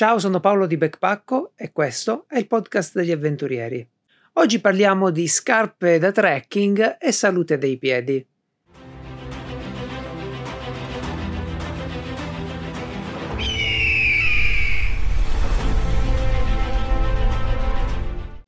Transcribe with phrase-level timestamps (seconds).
[0.00, 3.86] Ciao, sono Paolo di Backpacco e questo è il podcast degli avventurieri.
[4.32, 8.26] Oggi parliamo di scarpe da trekking e salute dei piedi.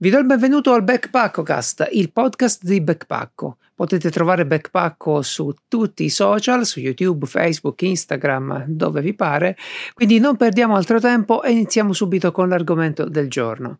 [0.02, 3.58] Vi do il benvenuto al Backpaccocast, il podcast di Backpacco.
[3.72, 9.56] Potete trovare Backpacco su tutti i social, su YouTube, Facebook, Instagram, dove vi pare.
[9.94, 13.78] Quindi non perdiamo altro tempo e iniziamo subito con l'argomento del giorno.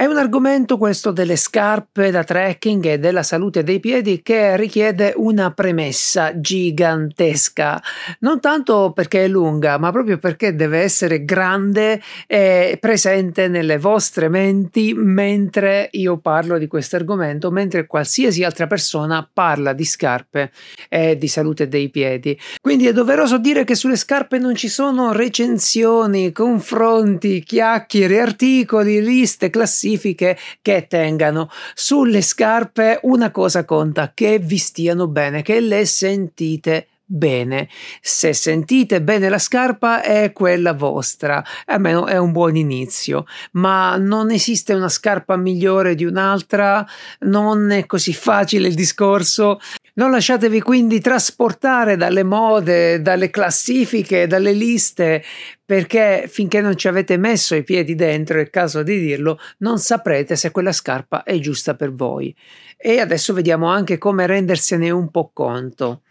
[0.00, 5.12] È un argomento questo delle scarpe da trekking e della salute dei piedi che richiede
[5.14, 7.82] una premessa gigantesca,
[8.20, 14.30] non tanto perché è lunga, ma proprio perché deve essere grande e presente nelle vostre
[14.30, 20.50] menti mentre io parlo di questo argomento, mentre qualsiasi altra persona parla di scarpe
[20.88, 22.40] e di salute dei piedi.
[22.58, 29.50] Quindi è doveroso dire che sulle scarpe non ci sono recensioni, confronti, chiacchiere, articoli, liste,
[29.50, 31.50] classifiche classifiche che tengano.
[31.74, 37.68] Sulle scarpe una cosa conta, che vi stiano bene, che le sentite bene.
[38.00, 44.30] Se sentite bene la scarpa è quella vostra, almeno è un buon inizio, ma non
[44.30, 46.86] esiste una scarpa migliore di un'altra,
[47.20, 49.58] non è così facile il discorso.
[49.94, 55.22] Non lasciatevi quindi trasportare dalle mode, dalle classifiche, dalle liste,
[55.64, 59.78] perché finché non ci avete messo i piedi dentro, è il caso di dirlo, non
[59.78, 62.34] saprete se quella scarpa è giusta per voi.
[62.76, 66.02] E adesso vediamo anche come rendersene un po' conto.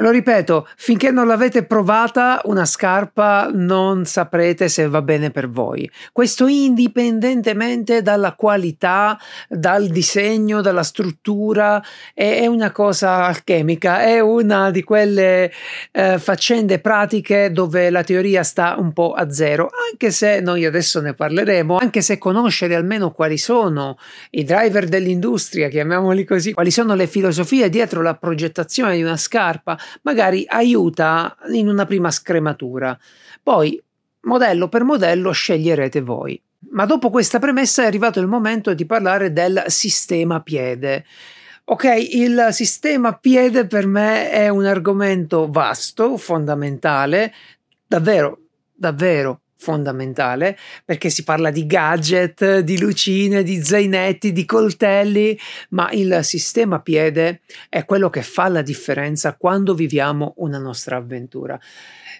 [0.00, 5.90] Lo ripeto, finché non l'avete provata una scarpa non saprete se va bene per voi.
[6.12, 9.18] Questo indipendentemente dalla qualità,
[9.48, 11.82] dal disegno, dalla struttura,
[12.14, 15.50] è, una cosa alchemica, è una di quelle
[15.90, 21.00] eh, faccende pratiche dove la teoria sta un po' a zero, anche se noi adesso
[21.00, 23.98] ne parleremo, anche se conoscere almeno quali sono
[24.30, 29.76] i driver dell'industria, chiamiamoli così, quali sono le filosofie dietro la progettazione di una scarpa,
[30.02, 32.98] magari aiuta in una prima scrematura.
[33.42, 33.82] Poi,
[34.22, 36.40] modello per modello, sceglierete voi.
[36.70, 41.04] Ma dopo questa premessa è arrivato il momento di parlare del sistema piede.
[41.64, 47.32] Ok, il sistema piede per me è un argomento vasto, fondamentale,
[47.86, 48.40] davvero,
[48.72, 55.38] davvero fondamentale perché si parla di gadget, di lucine, di zainetti, di coltelli,
[55.70, 61.58] ma il sistema piede è quello che fa la differenza quando viviamo una nostra avventura.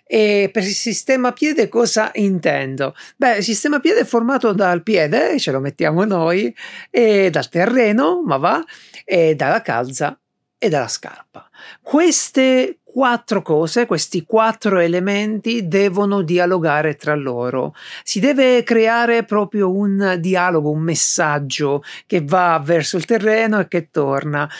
[0.04, 2.94] E per il sistema piede cosa intendo?
[3.16, 6.54] Beh, il sistema piede è formato dal piede, ce lo mettiamo noi,
[6.90, 8.64] e dal terreno, ma va,
[9.04, 10.18] e dalla calza
[10.56, 11.48] e dalla scarpa.
[11.82, 17.72] Queste quattro cose, questi quattro elementi devono dialogare tra loro.
[18.02, 23.90] Si deve creare proprio un dialogo, un messaggio che va verso il terreno e che
[23.92, 24.50] torna.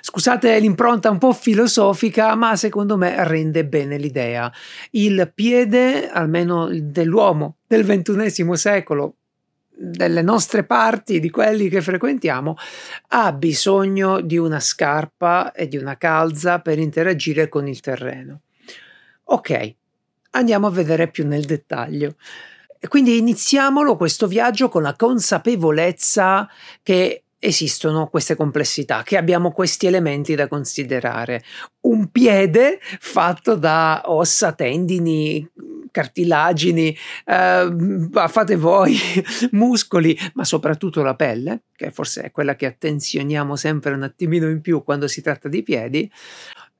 [0.00, 4.48] Scusate l'impronta un po' filosofica, ma secondo me rende bene l'idea.
[4.92, 9.16] Il piede, almeno dell'uomo del ventunesimo secolo,
[9.74, 12.56] delle nostre parti, di quelli che frequentiamo,
[13.08, 18.42] ha bisogno di una scarpa e di una calza per interagire con il terreno.
[19.24, 19.74] Ok,
[20.30, 22.16] andiamo a vedere più nel dettaglio.
[22.88, 26.48] Quindi iniziamolo questo viaggio con la consapevolezza
[26.82, 31.42] che esistono queste complessità, che abbiamo questi elementi da considerare.
[31.82, 35.48] Un piede fatto da ossa, tendini,
[35.92, 38.98] cartilagini, eh, fate voi,
[39.52, 44.60] muscoli, ma soprattutto la pelle, che forse è quella che attenzioniamo sempre un attimino in
[44.60, 46.10] più quando si tratta di piedi,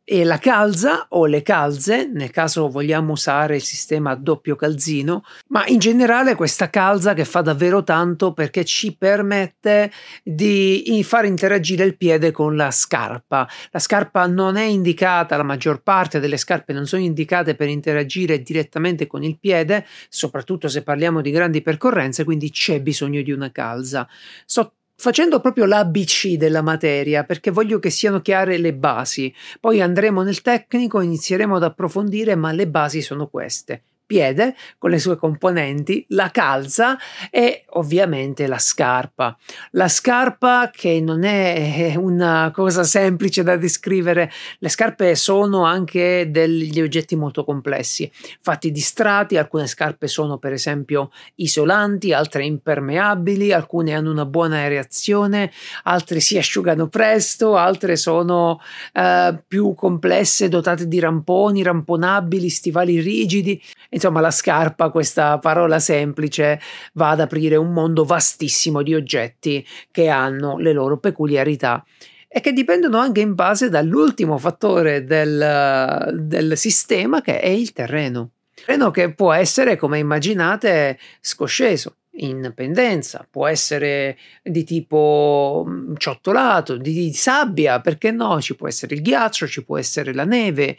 [0.05, 5.65] e la calza o le calze, nel caso vogliamo usare il sistema doppio calzino, ma
[5.67, 9.93] in generale questa calza che fa davvero tanto perché ci permette
[10.25, 13.49] di far interagire il piede con la scarpa.
[13.71, 18.43] La scarpa non è indicata, la maggior parte delle scarpe non sono indicate per interagire
[18.43, 23.53] direttamente con il piede, soprattutto se parliamo di grandi percorrenze, quindi c'è bisogno di una
[23.53, 24.09] calza.
[24.47, 29.35] So facendo proprio l'ABC della materia, perché voglio che siano chiare le basi.
[29.59, 34.99] Poi andremo nel tecnico, inizieremo ad approfondire, ma le basi sono queste piede con le
[34.99, 36.99] sue componenti, la calza
[37.31, 39.37] e ovviamente la scarpa.
[39.73, 46.81] La scarpa che non è una cosa semplice da descrivere, le scarpe sono anche degli
[46.81, 48.11] oggetti molto complessi,
[48.41, 54.57] fatti di strati, alcune scarpe sono per esempio isolanti, altre impermeabili, alcune hanno una buona
[54.57, 55.51] aerazione,
[55.85, 58.61] altre si asciugano presto, altre sono
[58.93, 63.61] eh, più complesse, dotate di ramponi, ramponabili, stivali rigidi.
[64.03, 66.61] Insomma la scarpa, questa parola semplice,
[66.95, 71.85] va ad aprire un mondo vastissimo di oggetti che hanno le loro peculiarità
[72.27, 78.31] e che dipendono anche in base dall'ultimo fattore del, del sistema che è il terreno.
[78.53, 86.77] Terreno che può essere, come immaginate, scosceso, in pendenza, può essere di tipo mm, ciottolato,
[86.77, 88.41] di sabbia, perché no?
[88.41, 90.77] Ci può essere il ghiaccio, ci può essere la neve,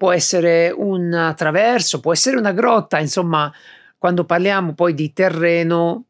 [0.00, 3.52] può essere un attraverso, può essere una grotta, insomma,
[3.98, 6.04] quando parliamo poi di terreno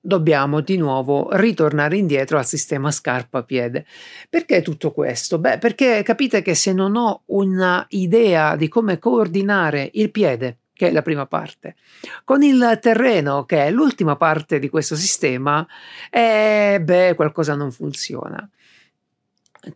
[0.00, 3.86] dobbiamo di nuovo ritornare indietro al sistema scarpa-piede.
[4.28, 5.38] Perché tutto questo?
[5.38, 10.90] Beh, perché capite che se non ho un'idea di come coordinare il piede, che è
[10.90, 11.76] la prima parte,
[12.24, 15.64] con il terreno, che è l'ultima parte di questo sistema,
[16.10, 18.50] eh, beh, qualcosa non funziona.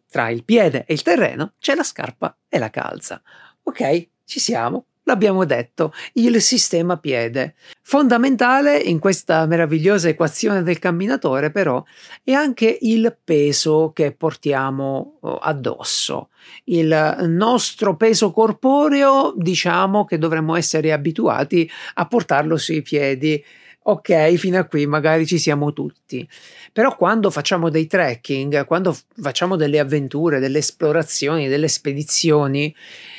[0.08, 3.22] Tra il piede e il terreno c'è la scarpa e la calza.
[3.62, 4.86] Ok, ci siamo.
[5.08, 7.54] L'abbiamo detto, il sistema piede.
[7.80, 11.80] Fondamentale in questa meravigliosa equazione del camminatore, però,
[12.24, 16.30] è anche il peso che portiamo oh, addosso.
[16.64, 23.40] Il nostro peso corporeo, diciamo che dovremmo essere abituati a portarlo sui piedi
[23.88, 26.28] ok, fino a qui magari ci siamo tutti.
[26.72, 32.74] Però quando facciamo dei trekking, quando facciamo delle avventure, delle esplorazioni, delle spedizioni,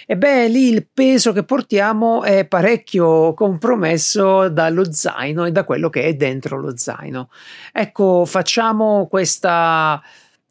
[0.05, 5.89] e beh, lì il peso che portiamo è parecchio compromesso dallo zaino e da quello
[5.89, 7.29] che è dentro lo zaino.
[7.71, 10.01] Ecco, facciamo questa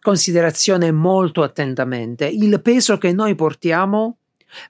[0.01, 2.27] considerazione molto attentamente.
[2.27, 4.19] Il peso che noi portiamo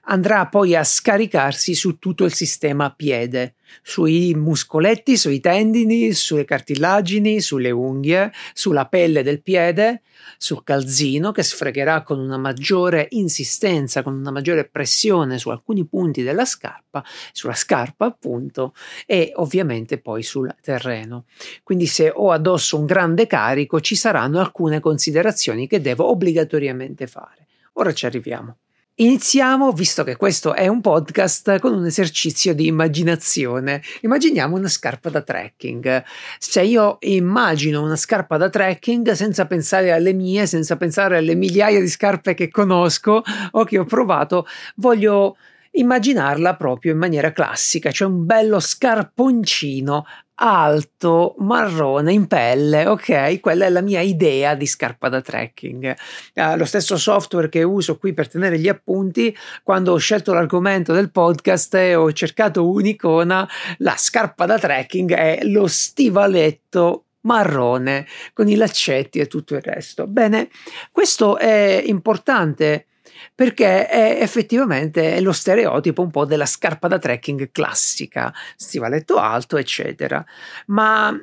[0.03, 7.41] andrà poi a scaricarsi su tutto il sistema piede, sui muscoletti, sui tendini, sulle cartilagini,
[7.41, 10.01] sulle unghie, sulla pelle del piede,
[10.37, 16.23] sul calzino che sfregherà con una maggiore insistenza, con una maggiore pressione su alcuni punti
[16.23, 18.73] della scarpa, sulla scarpa appunto,
[19.05, 21.25] e ovviamente poi sul terreno.
[21.63, 27.47] Quindi se ho addosso un grande carico ci saranno alcune considerazioni che devo obbligatoriamente fare.
[27.73, 28.57] Ora ci arriviamo.
[28.99, 33.83] Iniziamo, visto che questo è un podcast, con un esercizio di immaginazione.
[34.01, 36.03] Immaginiamo una scarpa da trekking.
[36.39, 41.79] Se io immagino una scarpa da trekking senza pensare alle mie, senza pensare alle migliaia
[41.79, 43.21] di scarpe che conosco
[43.51, 44.47] o che ho provato,
[44.77, 45.37] voglio
[45.73, 50.05] immaginarla proprio in maniera classica, cioè un bello scarponcino
[50.39, 53.39] alto, marrone, in pelle, ok?
[53.39, 55.95] Quella è la mia idea di scarpa da trekking.
[56.33, 60.93] Uh, lo stesso software che uso qui per tenere gli appunti, quando ho scelto l'argomento
[60.93, 63.49] del podcast e ho cercato un'icona,
[63.79, 70.07] la scarpa da trekking è lo stivaletto marrone con i laccetti e tutto il resto.
[70.07, 70.49] Bene,
[70.91, 72.85] questo è importante
[73.33, 80.23] perché è effettivamente lo stereotipo un po' della scarpa da trekking classica, stivaletto alto, eccetera.
[80.67, 81.17] Ma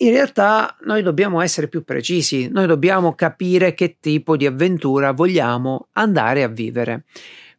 [0.00, 5.88] in realtà noi dobbiamo essere più precisi, noi dobbiamo capire che tipo di avventura vogliamo
[5.92, 7.04] andare a vivere.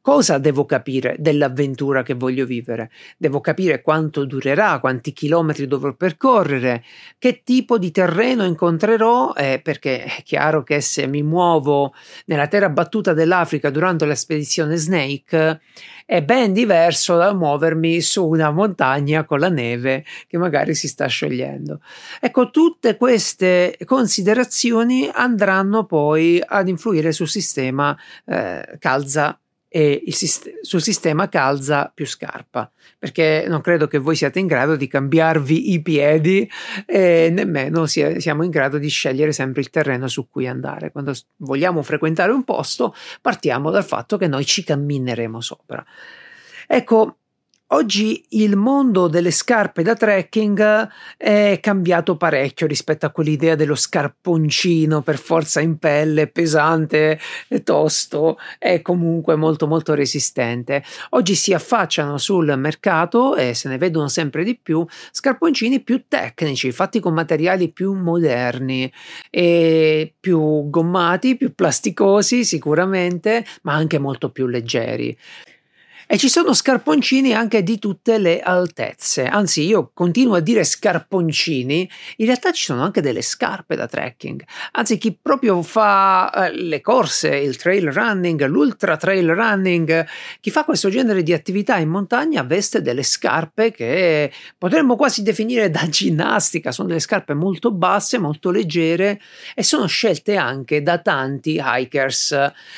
[0.01, 2.89] Cosa devo capire dell'avventura che voglio vivere?
[3.17, 6.83] Devo capire quanto durerà, quanti chilometri dovrò percorrere,
[7.17, 11.93] che tipo di terreno incontrerò, eh, perché è chiaro che se mi muovo
[12.27, 15.59] nella terra battuta dell'Africa durante la spedizione Snake
[16.05, 21.07] è ben diverso da muovermi su una montagna con la neve che magari si sta
[21.07, 21.81] sciogliendo.
[22.21, 27.95] Ecco, tutte queste considerazioni andranno poi ad influire sul sistema
[28.25, 29.37] eh, calza
[29.69, 34.75] e sist- sul sistema calza più scarpa perché non credo che voi siate in grado
[34.75, 36.49] di cambiarvi i piedi
[36.85, 40.91] e nemmeno si- siamo in grado di scegliere sempre il terreno su cui andare.
[40.91, 45.85] Quando vogliamo frequentare un posto partiamo dal fatto che noi ci cammineremo sopra.
[46.67, 47.18] Ecco
[47.71, 55.03] Oggi il mondo delle scarpe da trekking è cambiato parecchio rispetto a quell'idea dello scarponcino
[55.03, 57.19] per forza in pelle, pesante,
[57.63, 60.83] tosto e comunque molto molto resistente.
[61.09, 66.71] Oggi si affacciano sul mercato e se ne vedono sempre di più scarponcini più tecnici,
[66.71, 68.91] fatti con materiali più moderni
[69.29, 75.15] e più gommati, più plasticosi sicuramente, ma anche molto più leggeri.
[76.11, 81.87] E ci sono scarponcini anche di tutte le altezze, anzi io continuo a dire scarponcini,
[82.15, 86.81] in realtà ci sono anche delle scarpe da trekking, anzi chi proprio fa eh, le
[86.81, 90.03] corse, il trail running, l'ultra trail running,
[90.41, 95.69] chi fa questo genere di attività in montagna veste delle scarpe che potremmo quasi definire
[95.69, 99.21] da ginnastica, sono delle scarpe molto basse, molto leggere
[99.53, 102.31] e sono scelte anche da tanti hikers,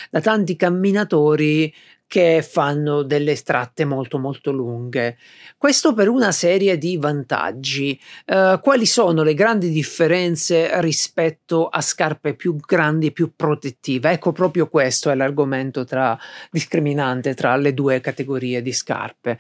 [0.10, 1.74] da tanti camminatori
[2.12, 5.18] che fanno delle tratte molto molto lunghe.
[5.58, 7.98] Questo per una serie di vantaggi.
[8.26, 14.12] Uh, quali sono le grandi differenze rispetto a scarpe più grandi e più protettive?
[14.12, 16.20] Ecco, proprio questo è l'argomento tra,
[16.52, 19.40] discriminante tra le due categorie di scarpe.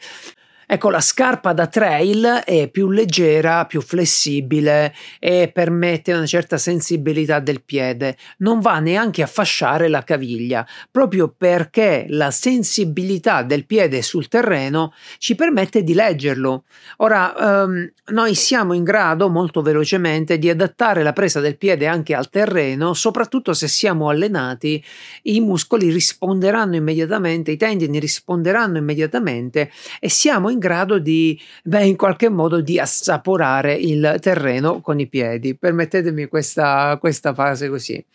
[0.74, 7.42] Ecco, la scarpa da trail è più leggera, più flessibile e permette una certa sensibilità
[7.42, 8.16] del piede.
[8.38, 14.94] Non va neanche a fasciare la caviglia, proprio perché la sensibilità del piede sul terreno
[15.18, 16.63] ci permette di leggerlo.
[17.00, 22.16] Ora, ehm, noi siamo in grado molto velocemente di adattare la presa del piede anche
[22.16, 24.82] al terreno, soprattutto se siamo allenati,
[25.24, 31.98] i muscoli risponderanno immediatamente, i tendini risponderanno immediatamente e siamo in grado di, beh, in
[31.98, 35.58] qualche modo di assaporare il terreno con i piedi.
[35.58, 38.06] Permettetemi questa, questa fase così.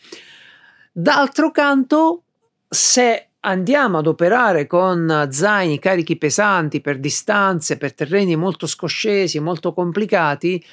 [0.93, 2.23] D'altro canto,
[2.67, 9.73] se andiamo ad operare con zaini carichi pesanti per distanze, per terreni molto scoscesi, molto
[9.73, 10.65] complicati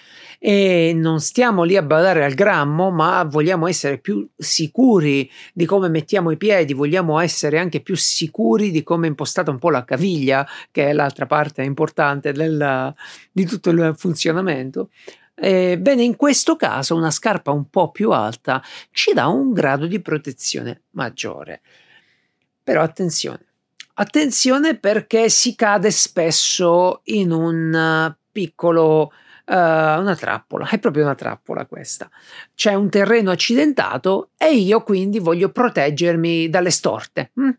[0.46, 5.88] e non stiamo lì a badare al grammo, ma vogliamo essere più sicuri di come
[5.88, 9.86] mettiamo i piedi, vogliamo essere anche più sicuri di come è impostata un po' la
[9.86, 12.94] caviglia, che è l'altra parte importante del,
[13.32, 14.90] di tutto il funzionamento.
[15.34, 20.02] Ebbene, in questo caso una scarpa un po' più alta ci dà un grado di
[20.02, 21.62] protezione maggiore.
[22.62, 23.46] Però attenzione,
[23.94, 29.14] attenzione perché si cade spesso in un piccolo
[29.46, 32.10] Uh, una trappola, è proprio una trappola questa.
[32.56, 37.32] C'è un terreno accidentato e io quindi voglio proteggermi dalle storte.
[37.40, 37.50] Mm?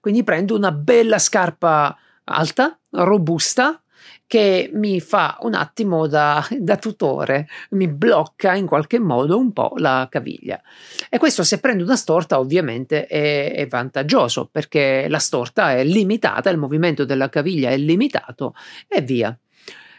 [0.00, 3.78] Quindi prendo una bella scarpa alta, robusta,
[4.26, 9.74] che mi fa un attimo da, da, tutore, mi blocca in qualche modo un po'
[9.76, 10.60] la caviglia.
[11.08, 16.50] E questo se prendo una storta ovviamente è, è vantaggioso perché la storta è limitata,
[16.50, 18.54] il movimento della caviglia è limitato
[18.88, 19.36] e via.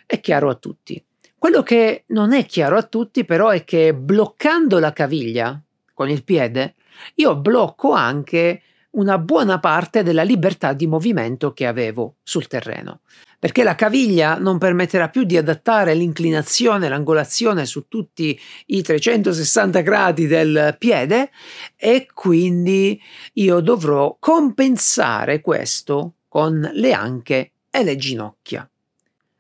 [0.06, 1.04] È chiaro a tutti.
[1.46, 5.62] Quello che non è chiaro a tutti però è che bloccando la caviglia
[5.94, 6.74] con il piede,
[7.18, 13.02] io blocco anche una buona parte della libertà di movimento che avevo sul terreno
[13.38, 20.26] perché la caviglia non permetterà più di adattare l'inclinazione, l'angolazione su tutti i 360 gradi
[20.26, 21.30] del piede
[21.76, 23.00] e quindi
[23.34, 28.68] io dovrò compensare questo con le anche e le ginocchia.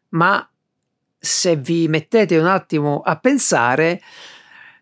[0.09, 0.47] Ma
[1.25, 4.01] se vi mettete un attimo a pensare,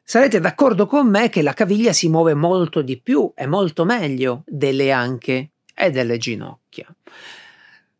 [0.04, 4.44] sarete d'accordo con me che la caviglia si muove molto di più e molto meglio
[4.46, 6.86] delle anche e delle ginocchia.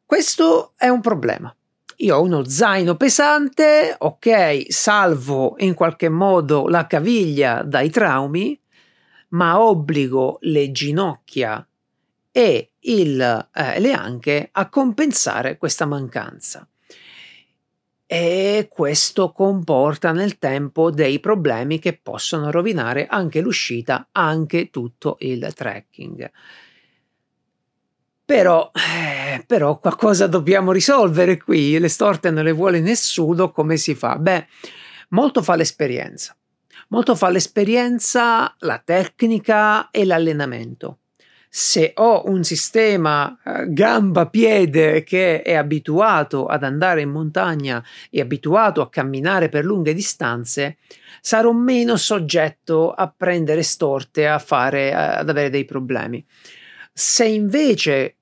[0.06, 1.56] Questo è un problema.
[1.98, 8.60] Io ho uno zaino pesante, ok, salvo in qualche modo la caviglia dai traumi,
[9.30, 11.66] ma obbligo le ginocchia
[12.32, 16.68] e il, eh, le anche a compensare questa mancanza.
[18.16, 25.52] E questo comporta nel tempo dei problemi che possono rovinare anche l'uscita, anche tutto il
[25.52, 26.32] trekking.
[28.24, 33.96] Però, eh, però qualcosa dobbiamo risolvere qui, le storte non le vuole nessuno, come si
[33.96, 34.20] fa?
[34.20, 34.46] Beh,
[35.10, 36.38] molto fa l'esperienza.
[36.90, 41.00] Molto fa l'esperienza, la tecnica e l'allenamento.
[41.56, 48.82] Se ho un sistema eh, gamba-piede che è abituato ad andare in montagna e abituato
[48.82, 50.78] a camminare per lunghe distanze,
[51.22, 56.26] sarò meno soggetto a prendere storte, a fare, ad avere dei problemi.
[56.92, 58.16] Se invece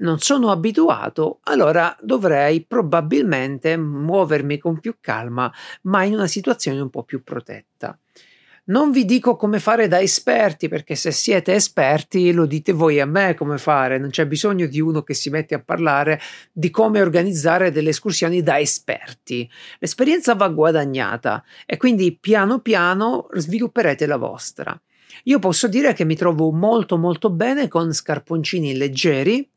[0.00, 5.50] non sono abituato, allora dovrei probabilmente muovermi con più calma,
[5.84, 7.98] ma in una situazione un po' più protetta.
[8.68, 13.06] Non vi dico come fare da esperti, perché se siete esperti lo dite voi a
[13.06, 16.20] me come fare, non c'è bisogno di uno che si mette a parlare
[16.52, 19.50] di come organizzare delle escursioni da esperti.
[19.78, 24.78] L'esperienza va guadagnata e quindi piano piano svilupperete la vostra.
[25.24, 29.48] Io posso dire che mi trovo molto molto bene con scarponcini leggeri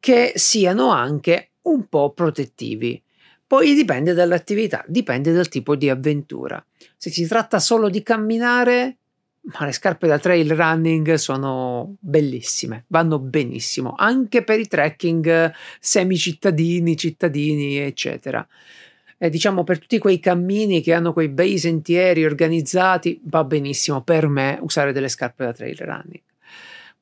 [0.00, 3.02] che siano anche un po' protettivi.
[3.50, 6.64] Poi dipende dall'attività, dipende dal tipo di avventura.
[6.96, 8.98] Se si tratta solo di camminare,
[9.40, 16.96] ma le scarpe da trail running sono bellissime, vanno benissimo, anche per i trekking semicittadini,
[16.96, 18.46] cittadini, eccetera
[19.18, 24.28] eh, diciamo per tutti quei cammini che hanno quei bei sentieri organizzati, va benissimo per
[24.28, 26.22] me usare delle scarpe da trail running.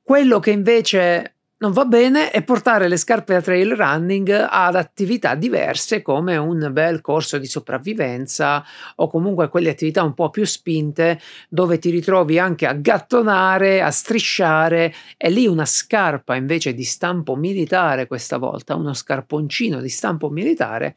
[0.02, 5.34] Quello che invece non va bene è portare le scarpe da trail running ad attività
[5.34, 8.64] diverse come un bel corso di sopravvivenza
[8.96, 13.90] o comunque quelle attività un po' più spinte dove ti ritrovi anche a gattonare, a
[13.90, 14.94] strisciare.
[15.16, 20.96] E lì una scarpa invece di stampo militare questa volta, uno scarponcino di stampo militare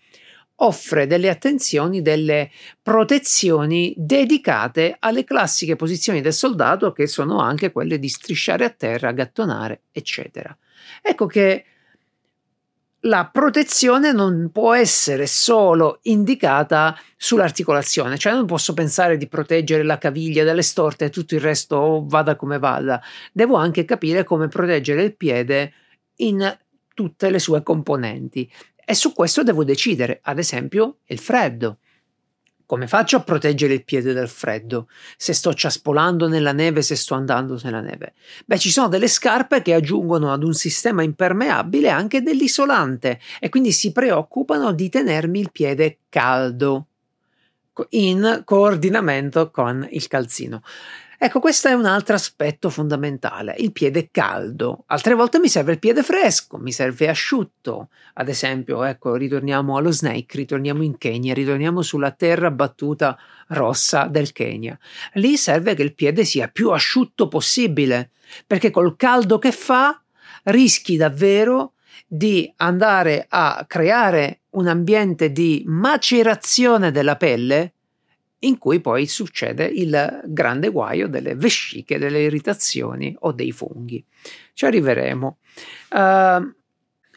[0.64, 2.50] offre delle attenzioni, delle
[2.82, 9.12] protezioni dedicate alle classiche posizioni del soldato che sono anche quelle di strisciare a terra,
[9.12, 10.56] gattonare, eccetera.
[11.02, 11.66] Ecco che
[13.06, 19.98] la protezione non può essere solo indicata sull'articolazione, cioè non posso pensare di proteggere la
[19.98, 23.02] caviglia dalle storte e tutto il resto vada come vada,
[23.32, 25.74] devo anche capire come proteggere il piede
[26.18, 26.56] in
[26.94, 28.52] tutte le sue componenti
[28.92, 31.78] e su questo devo decidere, ad esempio, il freddo.
[32.66, 34.90] Come faccio a proteggere il piede dal freddo?
[35.16, 38.16] Se sto ciaspolando nella neve, se sto andando nella neve?
[38.46, 43.72] Beh, ci sono delle scarpe che aggiungono ad un sistema impermeabile anche dell'isolante e quindi
[43.72, 46.88] si preoccupano di tenermi il piede caldo
[47.92, 50.64] in coordinamento con il calzino.
[51.24, 54.86] Ecco, questo è un altro aspetto fondamentale, il piede caldo.
[54.88, 57.90] Altre volte mi serve il piede fresco, mi serve asciutto.
[58.16, 63.16] Ad esempio, ecco, ritorniamo allo snake, ritorniamo in Kenya, ritorniamo sulla terra battuta
[63.50, 64.76] rossa del Kenya.
[65.14, 68.10] Lì serve che il piede sia più asciutto possibile,
[68.48, 70.02] perché col caldo che fa
[70.46, 71.74] rischi davvero
[72.08, 77.74] di andare a creare un ambiente di macerazione della pelle
[78.44, 84.04] in cui poi succede il grande guaio delle vesciche, delle irritazioni o dei funghi.
[84.54, 85.38] Ci arriveremo.
[85.92, 86.54] Uh,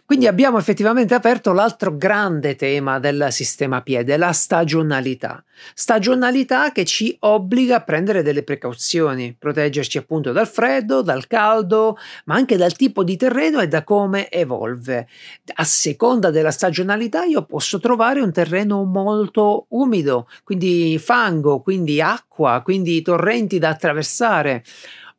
[0.06, 5.42] quindi abbiamo effettivamente aperto l'altro grande tema del sistema piede, la stagionalità.
[5.73, 11.96] Stagionalità che ci obbliga a prendere delle precauzioni, proteggerci appunto dal freddo, dal caldo,
[12.26, 15.08] ma anche dal tipo di terreno e da come evolve.
[15.54, 22.61] A seconda della stagionalità io posso trovare un terreno molto umido, quindi fango, quindi acqua,
[22.62, 24.62] quindi torrenti da attraversare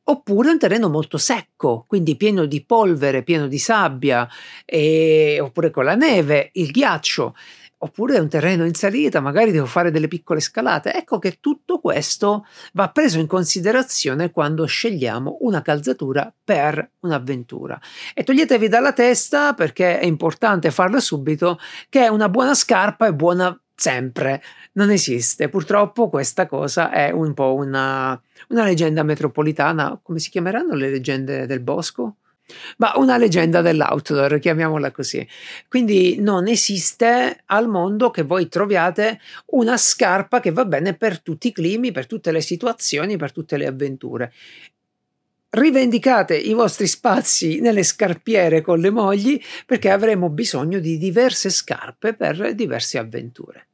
[0.08, 4.28] oppure un terreno molto secco, quindi pieno di polvere, pieno di sabbia,
[4.64, 7.36] e, oppure con la neve, il ghiaccio,
[7.78, 10.94] oppure un terreno in salita, magari devo fare delle piccole scalate.
[10.94, 17.80] Ecco che tutto questo va preso in considerazione quando scegliamo una calzatura per un'avventura.
[18.14, 23.58] E toglietevi dalla testa, perché è importante farlo subito, che una buona scarpa è buona
[23.76, 24.42] sempre.
[24.76, 25.48] Non esiste.
[25.48, 29.98] Purtroppo questa cosa è un po' una, una leggenda metropolitana.
[30.04, 32.18] Come si chiameranno le leggende del bosco?
[32.78, 35.26] Ma una leggenda dell'outdoor, chiamiamola così.
[35.70, 41.48] Quindi non esiste al mondo che voi troviate una scarpa che va bene per tutti
[41.48, 44.34] i climi, per tutte le situazioni, per tutte le avventure.
[45.52, 52.14] Rivendicate i vostri spazi nelle scarpiere con le mogli perché avremo bisogno di diverse scarpe
[52.14, 53.68] per diverse avventure.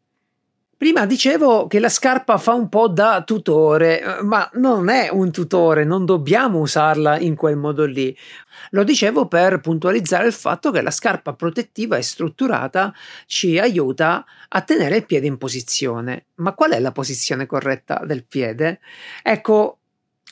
[0.82, 5.84] Prima dicevo che la scarpa fa un po' da tutore, ma non è un tutore,
[5.84, 8.17] non dobbiamo usarla in quel modo lì.
[8.72, 12.91] Lo dicevo per puntualizzare il fatto che la scarpa protettiva e strutturata
[13.28, 16.26] ci aiuta a tenere il piede in posizione.
[16.38, 18.80] Ma qual è la posizione corretta del piede?
[19.22, 19.82] Ecco,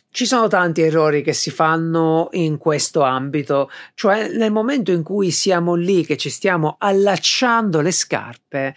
[0.09, 5.29] ci sono tanti errori che si fanno in questo ambito, cioè nel momento in cui
[5.29, 8.75] siamo lì che ci stiamo allacciando le scarpe,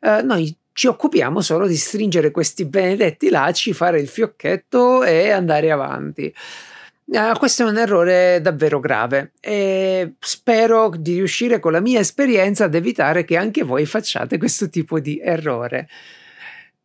[0.00, 5.70] eh, noi ci occupiamo solo di stringere questi benedetti lacci, fare il fiocchetto e andare
[5.70, 6.32] avanti.
[7.04, 12.64] Uh, questo è un errore davvero grave e spero di riuscire con la mia esperienza
[12.64, 15.88] ad evitare che anche voi facciate questo tipo di errore.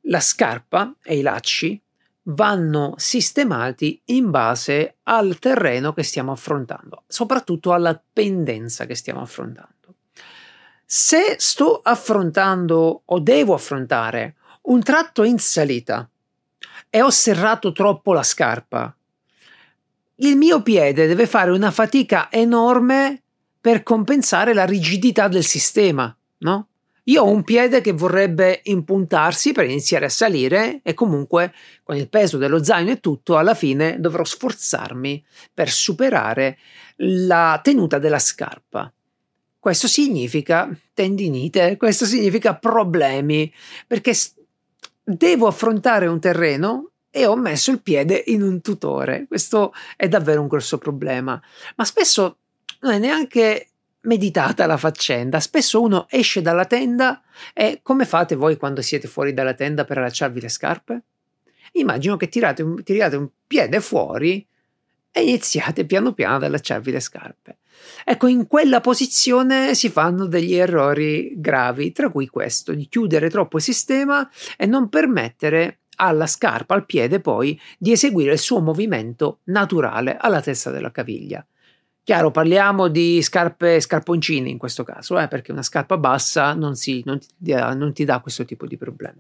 [0.08, 1.80] La scarpa e i lacci
[2.24, 9.75] vanno sistemati in base al terreno che stiamo affrontando, soprattutto alla pendenza che stiamo affrontando.
[10.88, 16.08] Se sto affrontando o devo affrontare un tratto in salita
[16.90, 18.96] e ho serrato troppo la scarpa,
[20.18, 23.24] il mio piede deve fare una fatica enorme
[23.60, 26.68] per compensare la rigidità del sistema, no?
[27.06, 32.10] Io ho un piede che vorrebbe impuntarsi per iniziare a salire e comunque con il
[32.10, 36.58] peso dello zaino e tutto alla fine dovrò sforzarmi per superare
[36.98, 38.92] la tenuta della scarpa.
[39.66, 43.52] Questo significa tendinite, questo significa problemi,
[43.88, 44.14] perché
[45.04, 49.26] devo affrontare un terreno e ho messo il piede in un tutore.
[49.28, 51.42] Questo è davvero un grosso problema.
[51.78, 52.38] Ma spesso
[52.82, 53.70] non è neanche
[54.02, 55.40] meditata la faccenda.
[55.40, 59.98] Spesso uno esce dalla tenda e come fate voi quando siete fuori dalla tenda per
[59.98, 61.02] allacciarvi le scarpe?
[61.72, 64.46] Immagino che tirate un, tirate un piede fuori
[65.12, 67.58] e iniziate piano piano ad allacciarvi le scarpe.
[68.04, 73.58] Ecco, in quella posizione si fanno degli errori gravi, tra cui questo di chiudere troppo
[73.58, 79.40] il sistema e non permettere alla scarpa, al piede poi, di eseguire il suo movimento
[79.46, 81.46] naturale alla testa della caviglia.
[82.04, 87.02] Chiaro, parliamo di scarpe scarponcini in questo caso, eh, perché una scarpa bassa non, si,
[87.04, 89.20] non, ti non ti dà questo tipo di problema.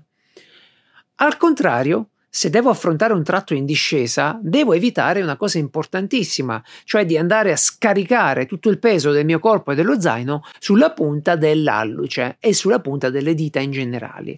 [1.16, 7.06] Al contrario, se devo affrontare un tratto in discesa, devo evitare una cosa importantissima, cioè
[7.06, 11.38] di andare a scaricare tutto il peso del mio corpo e dello zaino sulla punta
[11.38, 14.38] dell'alluce e sulla punta delle dita in generale.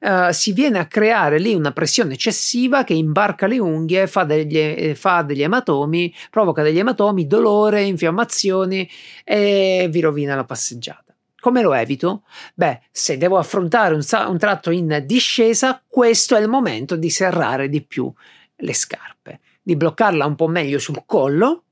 [0.00, 4.58] Uh, si viene a creare lì una pressione eccessiva che imbarca le unghie, fa degli,
[4.58, 8.90] eh, fa degli ematomi, provoca degli ematomi, dolore, infiammazioni
[9.22, 11.11] e vi rovina la passeggiata.
[11.42, 12.22] Come lo evito?
[12.54, 17.68] Beh, se devo affrontare un, un tratto in discesa, questo è il momento di serrare
[17.68, 18.12] di più
[18.54, 21.64] le scarpe, di bloccarla un po' meglio sul collo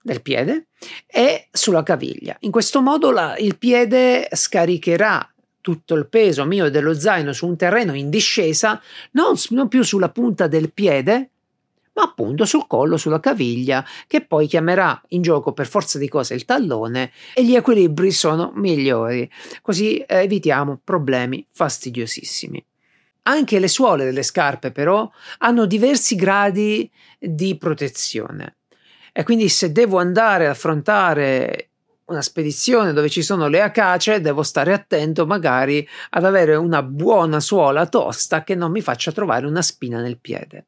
[0.00, 0.68] del piede
[1.04, 2.36] e sulla caviglia.
[2.42, 5.28] In questo modo la, il piede scaricherà
[5.60, 9.82] tutto il peso mio e dello zaino su un terreno in discesa, non, non più
[9.82, 11.30] sulla punta del piede,
[11.98, 16.34] ma appunto sul collo, sulla caviglia, che poi chiamerà in gioco per forza di cose
[16.34, 19.28] il tallone e gli equilibri sono migliori,
[19.62, 22.64] così eh, evitiamo problemi fastidiosissimi.
[23.22, 28.58] Anche le suole delle scarpe però hanno diversi gradi di protezione
[29.12, 31.70] e quindi se devo andare ad affrontare
[32.06, 37.40] una spedizione dove ci sono le acace, devo stare attento magari ad avere una buona
[37.40, 40.64] suola tosta che non mi faccia trovare una spina nel piede.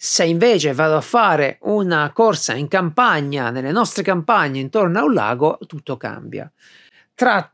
[0.00, 5.12] Se invece vado a fare una corsa in campagna, nelle nostre campagne intorno a un
[5.12, 6.48] lago, tutto cambia.
[7.16, 7.52] Tra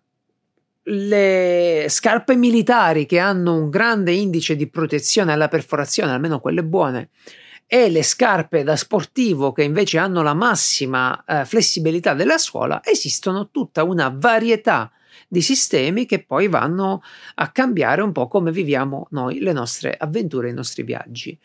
[0.83, 7.09] le scarpe militari che hanno un grande indice di protezione alla perforazione, almeno quelle buone,
[7.67, 13.49] e le scarpe da sportivo che invece hanno la massima eh, flessibilità della suola, esistono
[13.49, 14.93] tutta una varietà
[15.29, 17.03] di sistemi che poi vanno
[17.37, 21.39] a cambiare un po' come viviamo noi le nostre avventure, i nostri viaggi.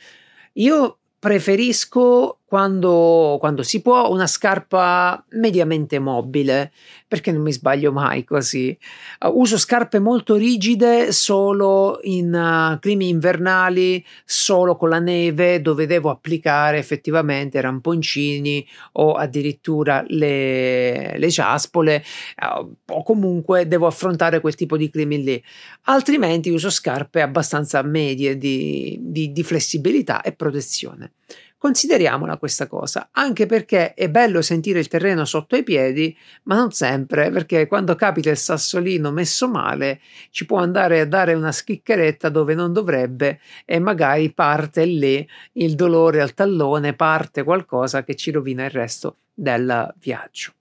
[0.54, 6.72] Io preferisco quando, quando, si può una scarpa mediamente mobile.
[7.08, 8.76] Perché non mi sbaglio mai così?
[9.20, 15.86] Uh, uso scarpe molto rigide solo in uh, climi invernali solo con la neve dove
[15.86, 22.04] devo applicare effettivamente ramponcini o addirittura le, le ciaspole.
[22.42, 25.44] Uh, o comunque devo affrontare quel tipo di climi lì.
[25.84, 31.12] Altrimenti uso scarpe abbastanza medie di, di, di flessibilità e protezione
[31.60, 36.72] Consideriamola questa cosa, anche perché è bello sentire il terreno sotto i piedi, ma non
[36.72, 42.30] sempre, perché quando capita il sassolino messo male ci può andare a dare una schiccheretta
[42.30, 48.32] dove non dovrebbe e magari parte lì il dolore al tallone, parte qualcosa che ci
[48.32, 50.54] rovina il resto del viaggio.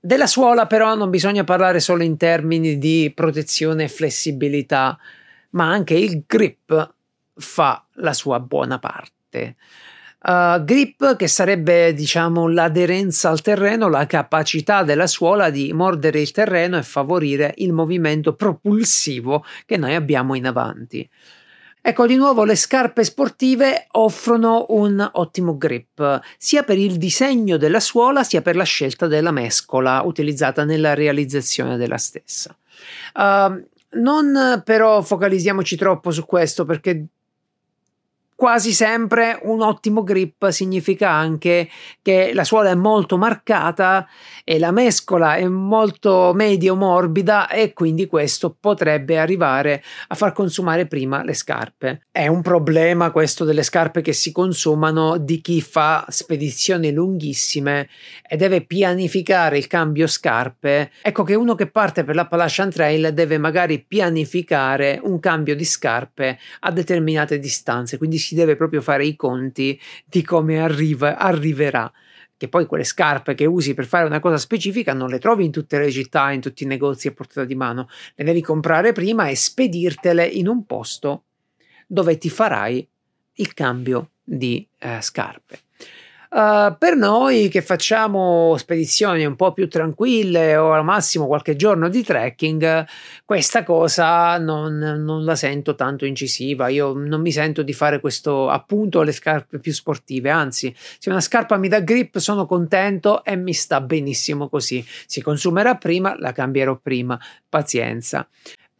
[0.00, 4.98] Della suola però non bisogna parlare solo in termini di protezione e flessibilità,
[5.50, 6.94] ma anche il grip
[7.32, 9.54] fa la sua buona parte.
[10.22, 16.30] Uh, grip che sarebbe diciamo l'aderenza al terreno, la capacità della suola di mordere il
[16.30, 21.08] terreno e favorire il movimento propulsivo che noi abbiamo in avanti.
[21.82, 27.80] Ecco, di nuovo le scarpe sportive offrono un ottimo grip, sia per il disegno della
[27.80, 32.54] suola sia per la scelta della mescola utilizzata nella realizzazione della stessa.
[33.14, 37.06] Uh, non però focalizziamoci troppo su questo perché
[38.40, 41.68] quasi sempre un ottimo grip significa anche
[42.00, 44.08] che la suola è molto marcata
[44.44, 50.86] e la mescola è molto medio morbida e quindi questo potrebbe arrivare a far consumare
[50.86, 52.06] prima le scarpe.
[52.10, 57.90] È un problema questo delle scarpe che si consumano di chi fa spedizioni lunghissime
[58.26, 60.92] e deve pianificare il cambio scarpe.
[61.02, 66.38] Ecco che uno che parte per l'Appalachian Trail deve magari pianificare un cambio di scarpe
[66.60, 71.90] a determinate distanze, quindi si si deve proprio fare i conti di come arriva, arriverà.
[72.36, 75.50] Che poi quelle scarpe che usi per fare una cosa specifica non le trovi in
[75.50, 79.28] tutte le città, in tutti i negozi a portata di mano, le devi comprare prima
[79.28, 81.24] e spedirtele in un posto
[81.86, 82.86] dove ti farai
[83.34, 85.58] il cambio di eh, scarpe.
[86.32, 91.88] Uh, per noi che facciamo spedizioni un po' più tranquille o al massimo qualche giorno
[91.88, 92.86] di trekking,
[93.24, 96.68] questa cosa non, non, la sento tanto incisiva.
[96.68, 101.20] Io non mi sento di fare questo appunto alle scarpe più sportive, anzi, se una
[101.20, 104.84] scarpa mi dà grip sono contento e mi sta benissimo così.
[105.06, 108.24] Si consumerà prima, la cambierò prima, pazienza.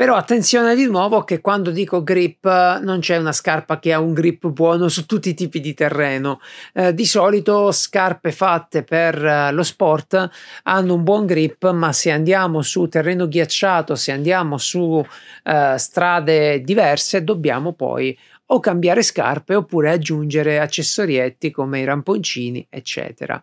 [0.00, 2.46] Però attenzione di nuovo che quando dico grip
[2.80, 6.40] non c'è una scarpa che ha un grip buono su tutti i tipi di terreno.
[6.72, 10.30] Eh, di solito scarpe fatte per eh, lo sport
[10.62, 15.04] hanno un buon grip, ma se andiamo su terreno ghiacciato, se andiamo su
[15.44, 23.38] eh, strade diverse, dobbiamo poi o cambiare scarpe oppure aggiungere accessorietti come i ramponcini, eccetera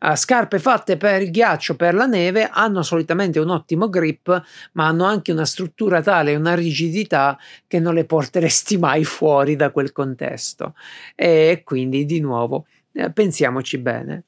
[0.00, 4.86] uh, scarpe fatte per il ghiaccio, per la neve, hanno solitamente un ottimo grip, ma
[4.86, 9.92] hanno anche una struttura tale, una rigidità che non le porteresti mai fuori da quel
[9.92, 10.74] contesto.
[11.14, 14.24] E quindi, di nuovo, eh, pensiamoci bene.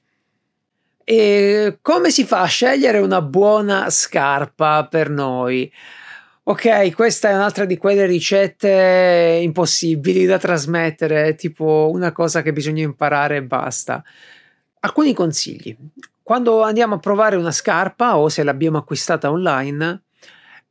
[1.04, 5.70] E come si fa a scegliere una buona scarpa per noi?
[6.44, 12.82] Ok, questa è un'altra di quelle ricette impossibili da trasmettere, tipo una cosa che bisogna
[12.82, 14.02] imparare e basta.
[14.85, 15.77] Alcuni consigli.
[16.25, 20.03] Quando andiamo a provare una scarpa o se l'abbiamo acquistata online,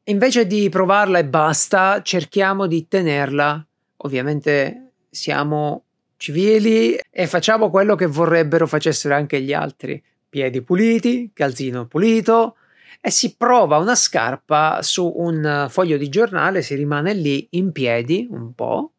[0.04, 3.66] invece di provarla e basta, cerchiamo di tenerla.
[3.98, 5.86] Ovviamente siamo
[6.18, 10.04] civili e facciamo quello che vorrebbero facessero anche gli altri.
[10.28, 12.58] Piedi puliti, calzino pulito
[13.00, 18.28] e si prova una scarpa su un foglio di giornale, si rimane lì in piedi
[18.30, 18.92] un po'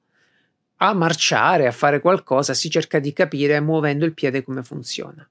[0.85, 5.27] a marciare, a fare qualcosa, si cerca di capire muovendo il piede come funziona.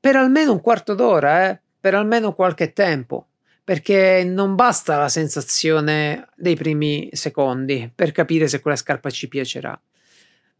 [0.00, 1.60] Per almeno un quarto d'ora, eh?
[1.78, 3.26] per almeno qualche tempo,
[3.62, 9.78] perché non basta la sensazione dei primi secondi per capire se quella scarpa ci piacerà.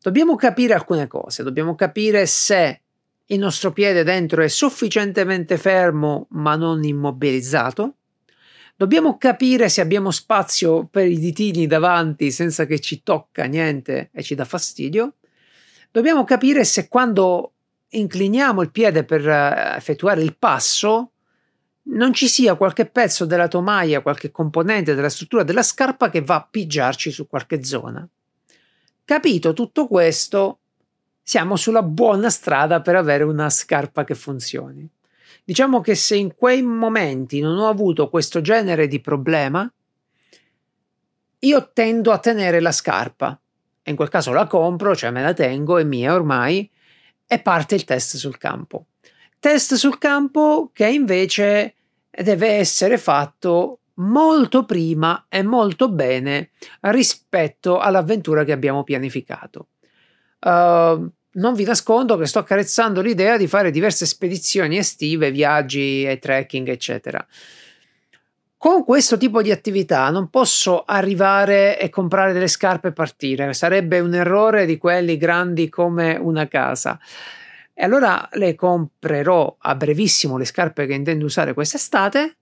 [0.00, 2.80] Dobbiamo capire alcune cose, dobbiamo capire se
[3.26, 7.94] il nostro piede dentro è sufficientemente fermo ma non immobilizzato,
[8.76, 14.22] Dobbiamo capire se abbiamo spazio per i ditini davanti senza che ci tocca niente e
[14.22, 15.14] ci dà fastidio.
[15.92, 17.52] Dobbiamo capire se quando
[17.90, 21.12] incliniamo il piede per eh, effettuare il passo
[21.86, 26.36] non ci sia qualche pezzo della tomaia, qualche componente della struttura della scarpa che va
[26.36, 28.08] a pigiarci su qualche zona.
[29.04, 30.60] Capito tutto questo,
[31.22, 34.88] siamo sulla buona strada per avere una scarpa che funzioni.
[35.44, 39.70] Diciamo che se in quei momenti non ho avuto questo genere di problema,
[41.40, 43.38] io tendo a tenere la scarpa.
[43.82, 46.70] E in quel caso la compro, cioè me la tengo, è mia ormai,
[47.26, 48.86] e parte il test sul campo.
[49.38, 51.74] Test sul campo che invece
[52.08, 59.68] deve essere fatto molto prima e molto bene rispetto all'avventura che abbiamo pianificato.
[60.40, 66.18] Uh, non vi nascondo che sto accarezzando l'idea di fare diverse spedizioni estive, viaggi e
[66.18, 67.24] trekking, eccetera.
[68.56, 74.00] Con questo tipo di attività non posso arrivare e comprare delle scarpe e partire, sarebbe
[74.00, 76.98] un errore di quelli grandi come una casa.
[77.74, 82.36] E allora le comprerò a brevissimo le scarpe che intendo usare quest'estate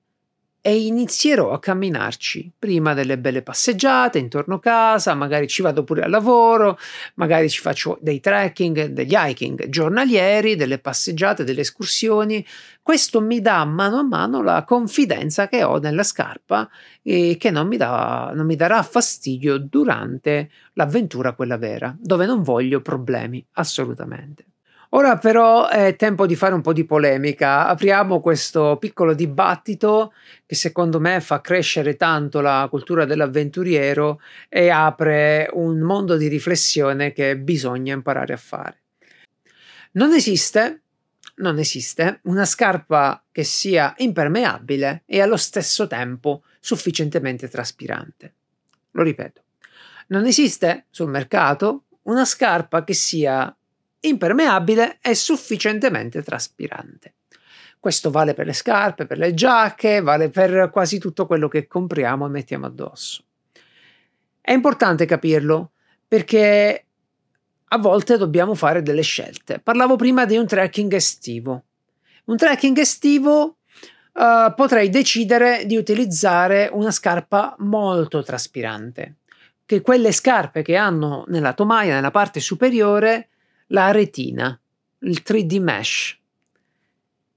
[0.64, 6.02] e inizierò a camminarci prima delle belle passeggiate intorno a casa, magari ci vado pure
[6.04, 6.78] al lavoro,
[7.14, 12.46] magari ci faccio dei trekking, degli hiking giornalieri, delle passeggiate, delle escursioni.
[12.80, 16.70] Questo mi dà mano a mano la confidenza che ho nella scarpa
[17.02, 22.42] e che non mi, dà, non mi darà fastidio durante l'avventura quella vera, dove non
[22.42, 24.51] voglio problemi assolutamente.
[24.94, 27.66] Ora però è tempo di fare un po' di polemica.
[27.66, 30.12] Apriamo questo piccolo dibattito
[30.44, 37.12] che secondo me fa crescere tanto la cultura dell'avventuriero e apre un mondo di riflessione
[37.12, 38.80] che bisogna imparare a fare.
[39.92, 40.82] Non esiste,
[41.36, 48.34] non esiste una scarpa che sia impermeabile e allo stesso tempo sufficientemente traspirante.
[48.90, 49.42] Lo ripeto,
[50.08, 53.54] non esiste sul mercato una scarpa che sia
[54.02, 57.14] impermeabile e sufficientemente traspirante.
[57.78, 62.26] Questo vale per le scarpe, per le giacche, vale per quasi tutto quello che compriamo
[62.26, 63.24] e mettiamo addosso.
[64.40, 65.72] È importante capirlo
[66.06, 66.84] perché
[67.66, 69.58] a volte dobbiamo fare delle scelte.
[69.58, 71.64] Parlavo prima di un trekking estivo.
[72.26, 73.56] Un trekking estivo
[74.12, 79.16] uh, potrei decidere di utilizzare una scarpa molto traspirante,
[79.64, 83.28] che quelle scarpe che hanno nella tomaia, nella parte superiore,
[83.68, 84.58] la retina,
[85.00, 86.18] il 3D mesh,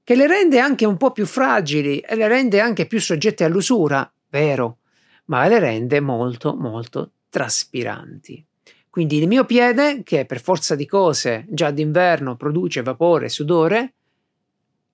[0.04, 4.12] che le rende anche un po' più fragili e le rende anche più soggette all'usura,
[4.30, 4.78] vero,
[5.26, 8.46] ma le rende molto molto traspiranti.
[8.90, 13.94] Quindi il mio piede, che per forza di cose già d'inverno produce vapore e sudore,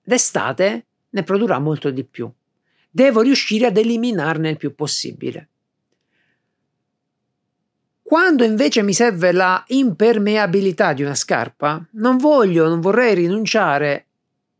[0.02, 2.28] d'estate ne produrrà molto di più.
[2.90, 5.50] Devo riuscire ad eliminarne il più possibile.
[8.12, 14.08] Quando invece mi serve la impermeabilità di una scarpa, non voglio, non vorrei rinunciare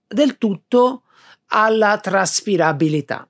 [0.06, 1.02] del tutto
[1.48, 3.28] alla traspirabilità.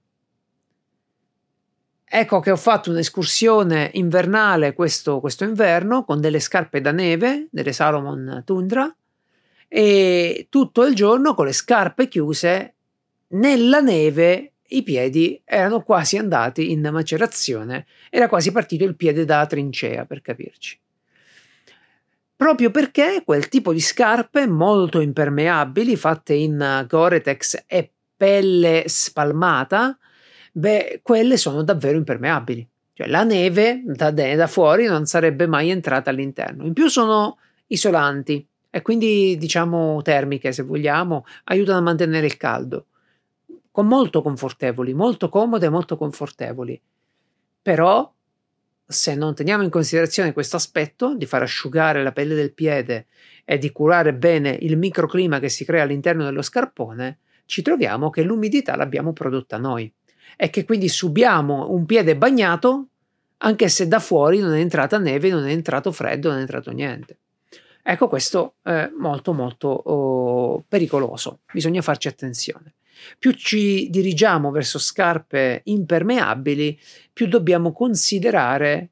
[2.05, 7.73] Ecco che ho fatto un'escursione invernale questo, questo inverno con delle scarpe da neve, delle
[7.73, 8.95] Salomon Tundra,
[9.67, 12.75] e tutto il giorno con le scarpe chiuse
[13.27, 19.45] nella neve i piedi erano quasi andati in macerazione, era quasi partito il piede da
[19.47, 20.79] trincea per capirci.
[22.37, 29.97] Proprio perché quel tipo di scarpe molto impermeabili, fatte in Gore-Tex e pelle spalmata,
[30.53, 32.69] beh, quelle sono davvero impermeabili.
[32.95, 36.65] Cioè la neve da, da fuori non sarebbe mai entrata all'interno.
[36.65, 42.87] In più sono isolanti e quindi diciamo termiche se vogliamo, aiutano a mantenere il caldo
[43.73, 46.81] con molto confortevoli, molto comode e molto confortevoli.
[47.63, 48.13] Però,
[48.87, 53.07] se non teniamo in considerazione questo aspetto di far asciugare la pelle del piede
[53.45, 58.23] e di curare bene il microclima che si crea all'interno dello scarpone, ci troviamo che
[58.23, 59.93] l'umidità l'abbiamo prodotta noi
[60.37, 62.89] e che quindi subiamo un piede bagnato
[63.39, 66.71] anche se da fuori non è entrata neve, non è entrato freddo, non è entrato
[66.71, 67.19] niente.
[67.83, 72.75] Ecco, questo è molto molto oh, pericoloso, bisogna farci attenzione.
[73.19, 76.79] Più ci dirigiamo verso scarpe impermeabili,
[77.12, 78.91] più dobbiamo considerare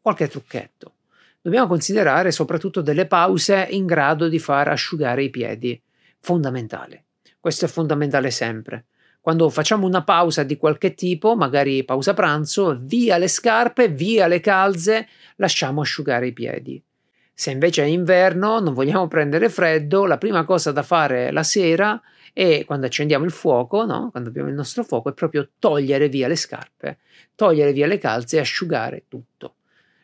[0.00, 0.92] qualche trucchetto.
[1.40, 5.80] Dobbiamo considerare soprattutto delle pause in grado di far asciugare i piedi.
[6.20, 7.04] Fondamentale.
[7.38, 8.86] Questo è fondamentale sempre.
[9.20, 14.38] Quando facciamo una pausa di qualche tipo, magari pausa pranzo, via le scarpe, via le
[14.38, 16.80] calze, lasciamo asciugare i piedi.
[17.38, 22.00] Se invece è inverno, non vogliamo prendere freddo, la prima cosa da fare la sera
[22.32, 24.08] e quando accendiamo il fuoco, no?
[24.10, 26.96] quando abbiamo il nostro fuoco, è proprio togliere via le scarpe,
[27.34, 29.56] togliere via le calze e asciugare tutto.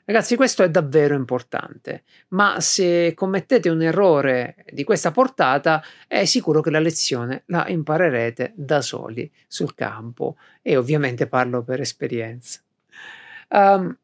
[0.04, 6.60] Ragazzi, questo è davvero importante, ma se commettete un errore di questa portata, è sicuro
[6.60, 12.60] che la lezione la imparerete da soli sul campo e ovviamente parlo per esperienza.
[13.48, 13.96] Um,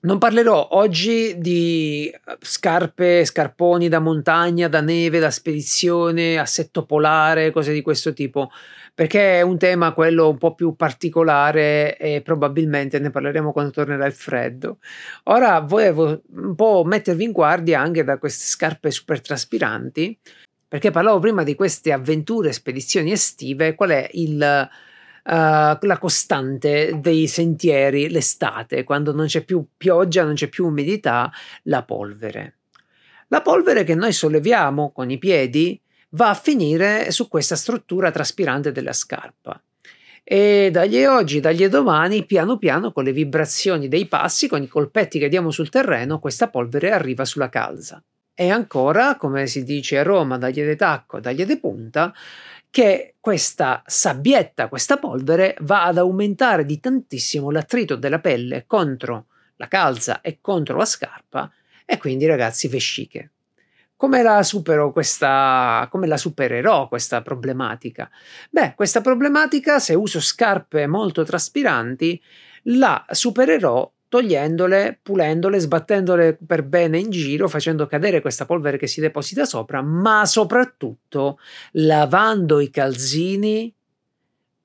[0.00, 7.50] non parlerò oggi di eh, scarpe, scarponi da montagna, da neve, da spedizione, assetto polare,
[7.50, 8.50] cose di questo tipo,
[8.94, 14.06] perché è un tema quello un po' più particolare e probabilmente ne parleremo quando tornerà
[14.06, 14.78] il freddo.
[15.24, 20.18] Ora volevo un po' mettervi in guardia anche da queste scarpe super traspiranti,
[20.68, 24.68] perché parlavo prima di queste avventure, spedizioni estive, qual è il
[25.30, 31.30] la costante dei sentieri l'estate, quando non c'è più pioggia, non c'è più umidità,
[31.64, 32.54] la polvere.
[33.28, 35.78] La polvere che noi solleviamo con i piedi
[36.10, 39.62] va a finire su questa struttura traspirante della scarpa.
[40.24, 45.18] E dagli oggi, dagli domani, piano piano, con le vibrazioni dei passi, con i colpetti
[45.18, 48.02] che diamo sul terreno, questa polvere arriva sulla calza.
[48.34, 52.14] E ancora, come si dice a Roma, dagli de tacco, dagli de punta,
[52.78, 59.66] che questa sabbietta, questa polvere, va ad aumentare di tantissimo l'attrito della pelle contro la
[59.66, 61.52] calza e contro la scarpa
[61.84, 63.32] e quindi ragazzi vesciche.
[63.96, 64.44] Come la
[64.92, 68.08] questa, come la supererò questa problematica?
[68.48, 72.22] Beh, questa problematica, se uso scarpe molto traspiranti,
[72.66, 79.00] la supererò togliendole, pulendole, sbattendole per bene in giro, facendo cadere questa polvere che si
[79.00, 81.38] deposita sopra, ma soprattutto
[81.72, 83.72] lavando i calzini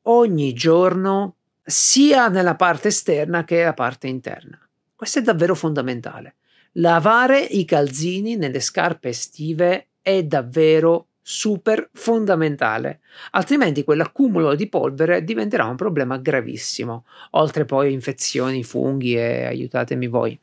[0.03, 4.59] ogni giorno, sia nella parte esterna che nella parte interna.
[4.95, 6.35] Questo è davvero fondamentale.
[6.77, 12.99] Lavare i calzini nelle scarpe estive è davvero super fondamentale,
[13.31, 20.37] altrimenti quell'accumulo di polvere diventerà un problema gravissimo, oltre poi infezioni, funghi e aiutatemi voi.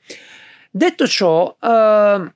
[0.70, 2.32] Detto ciò, uh,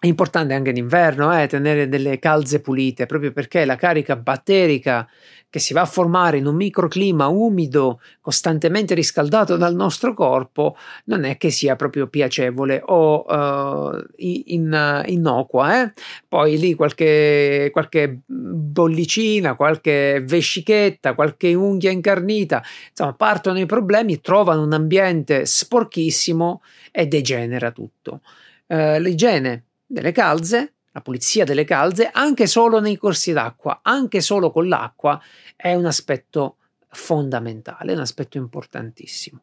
[0.00, 5.08] è importante anche in inverno eh, tenere delle calze pulite, proprio perché la carica batterica
[5.50, 11.24] che si va a formare in un microclima umido, costantemente riscaldato dal nostro corpo, non
[11.24, 15.82] è che sia proprio piacevole o uh, in, innocua.
[15.82, 15.92] Eh?
[16.28, 24.62] Poi lì qualche, qualche bollicina, qualche vescichetta, qualche unghia incarnita, insomma, partono i problemi, trovano
[24.62, 28.20] un ambiente sporchissimo e degenera tutto.
[28.66, 34.50] Uh, l'igiene delle calze, la pulizia delle calze, anche solo nei corsi d'acqua, anche solo
[34.50, 35.20] con l'acqua,
[35.56, 36.56] è un aspetto
[36.90, 39.42] fondamentale, un aspetto importantissimo.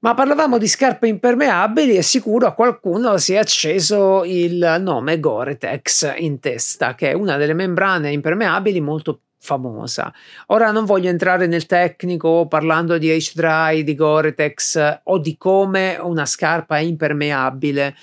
[0.00, 6.14] Ma parlavamo di scarpe impermeabili e sicuro a qualcuno si è acceso il nome Gore-Tex
[6.16, 10.12] in testa, che è una delle membrane impermeabili molto famosa.
[10.46, 16.26] Ora non voglio entrare nel tecnico parlando di H-Dry, di Gore-Tex o di come una
[16.26, 17.94] scarpa è impermeabile.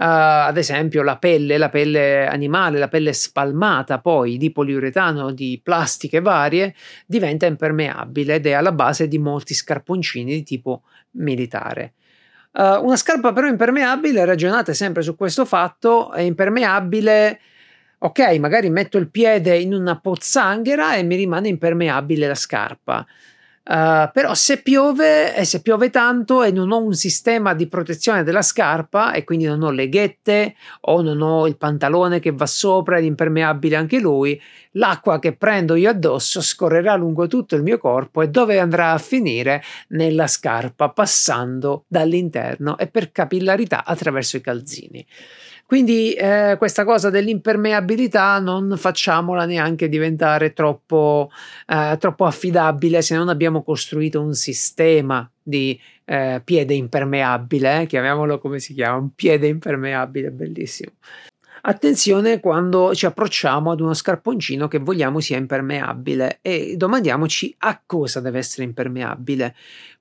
[0.00, 5.60] Uh, ad esempio la pelle, la pelle animale, la pelle spalmata poi di poliuretano, di
[5.60, 6.72] plastiche varie,
[7.04, 10.82] diventa impermeabile ed è alla base di molti scarponcini di tipo
[11.12, 11.94] militare.
[12.52, 17.40] Uh, una scarpa però impermeabile, ragionate sempre su questo fatto, è impermeabile
[17.98, 23.04] ok, magari metto il piede in una pozzanghera e mi rimane impermeabile la scarpa.
[23.68, 28.22] Uh, però se piove e se piove tanto e non ho un sistema di protezione
[28.22, 32.46] della scarpa e quindi non ho le ghette o non ho il pantalone che va
[32.46, 34.40] sopra ed impermeabile anche lui,
[34.72, 38.98] l'acqua che prendo io addosso scorrerà lungo tutto il mio corpo e dove andrà a
[38.98, 39.62] finire?
[39.88, 45.06] Nella scarpa, passando dall'interno e per capillarità attraverso i calzini.
[45.68, 51.30] Quindi eh, questa cosa dell'impermeabilità non facciamola neanche diventare troppo,
[51.66, 58.38] eh, troppo affidabile se non abbiamo costruito un sistema di eh, piede impermeabile, eh, chiamiamolo
[58.38, 60.92] come si chiama, un piede impermeabile, bellissimo.
[61.60, 68.20] Attenzione quando ci approcciamo ad uno scarponcino che vogliamo sia impermeabile e domandiamoci a cosa
[68.20, 69.54] deve essere impermeabile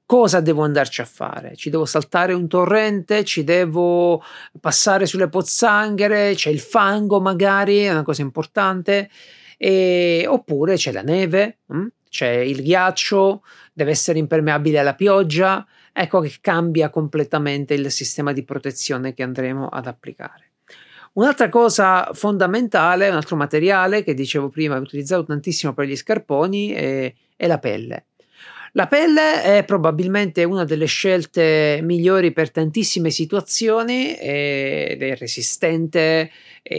[0.07, 1.55] cosa devo andarci a fare?
[1.55, 3.23] Ci devo saltare un torrente?
[3.25, 4.23] Ci devo
[4.59, 6.33] passare sulle pozzanghere?
[6.33, 9.09] C'è il fango magari, è una cosa importante.
[9.57, 11.77] E, oppure c'è la neve, mh?
[11.77, 11.87] Hm?
[12.09, 13.43] c'è il ghiaccio,
[13.73, 15.65] deve essere impermeabile alla pioggia.
[15.91, 20.51] Ecco che cambia completamente il sistema di protezione che andremo ad applicare.
[21.13, 27.13] Un'altra cosa fondamentale, un altro materiale che dicevo prima utilizzato tantissimo per gli scarponi è,
[27.35, 28.05] è la pelle.
[28.77, 36.29] La pelle è probabilmente una delle scelte migliori per tantissime situazioni ed è resistente,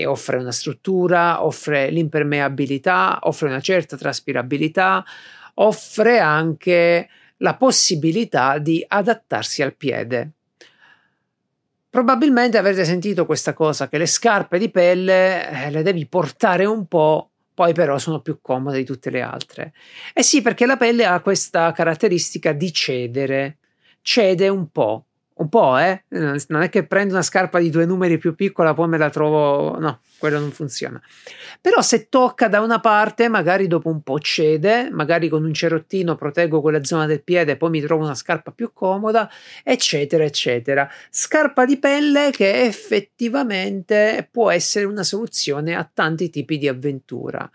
[0.05, 5.05] offre una struttura, offre l'impermeabilità, offre una certa traspirabilità,
[5.55, 10.31] offre anche la possibilità di adattarsi al piede.
[11.91, 16.87] Probabilmente avrete sentito questa cosa che le scarpe di pelle eh, le devi portare un
[16.87, 19.73] po' poi però sono più comode di tutte le altre.
[20.15, 23.59] Eh sì, perché la pelle ha questa caratteristica di cedere,
[24.01, 25.08] cede un po',
[25.39, 26.05] un po', eh?
[26.11, 29.79] Non è che prendo una scarpa di due numeri più piccola, poi me la trovo.
[29.79, 31.01] No, quello non funziona.
[31.61, 36.17] Però se tocca da una parte, magari dopo un po' cede, magari con un cerottino
[36.17, 39.31] proteggo quella zona del piede, poi mi trovo una scarpa più comoda,
[39.63, 40.89] eccetera, eccetera.
[41.11, 47.49] Scarpa di pelle che effettivamente può essere una soluzione a tanti tipi di avventura.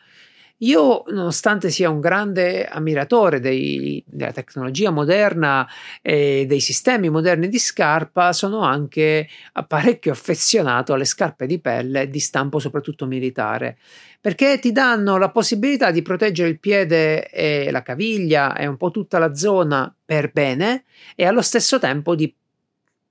[0.63, 5.67] Io, nonostante sia un grande ammiratore dei, della tecnologia moderna
[6.01, 9.27] e dei sistemi moderni di scarpa, sono anche
[9.67, 13.77] parecchio affezionato alle scarpe di pelle di stampo soprattutto militare,
[14.21, 18.89] perché ti danno la possibilità di proteggere il piede e la caviglia e un po'
[18.89, 20.85] tutta la zona per bene
[21.15, 22.33] e allo stesso tempo di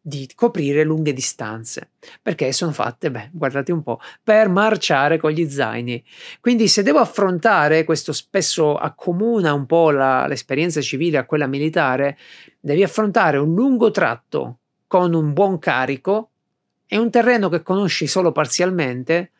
[0.04, 1.90] di coprire lunghe distanze,
[2.20, 6.02] perché sono fatte, beh, guardate un po', per marciare con gli zaini.
[6.40, 12.18] Quindi se devo affrontare, questo spesso accomuna un po' la, l'esperienza civile a quella militare,
[12.58, 16.30] devi affrontare un lungo tratto con un buon carico
[16.84, 19.30] e un terreno che conosci solo parzialmente,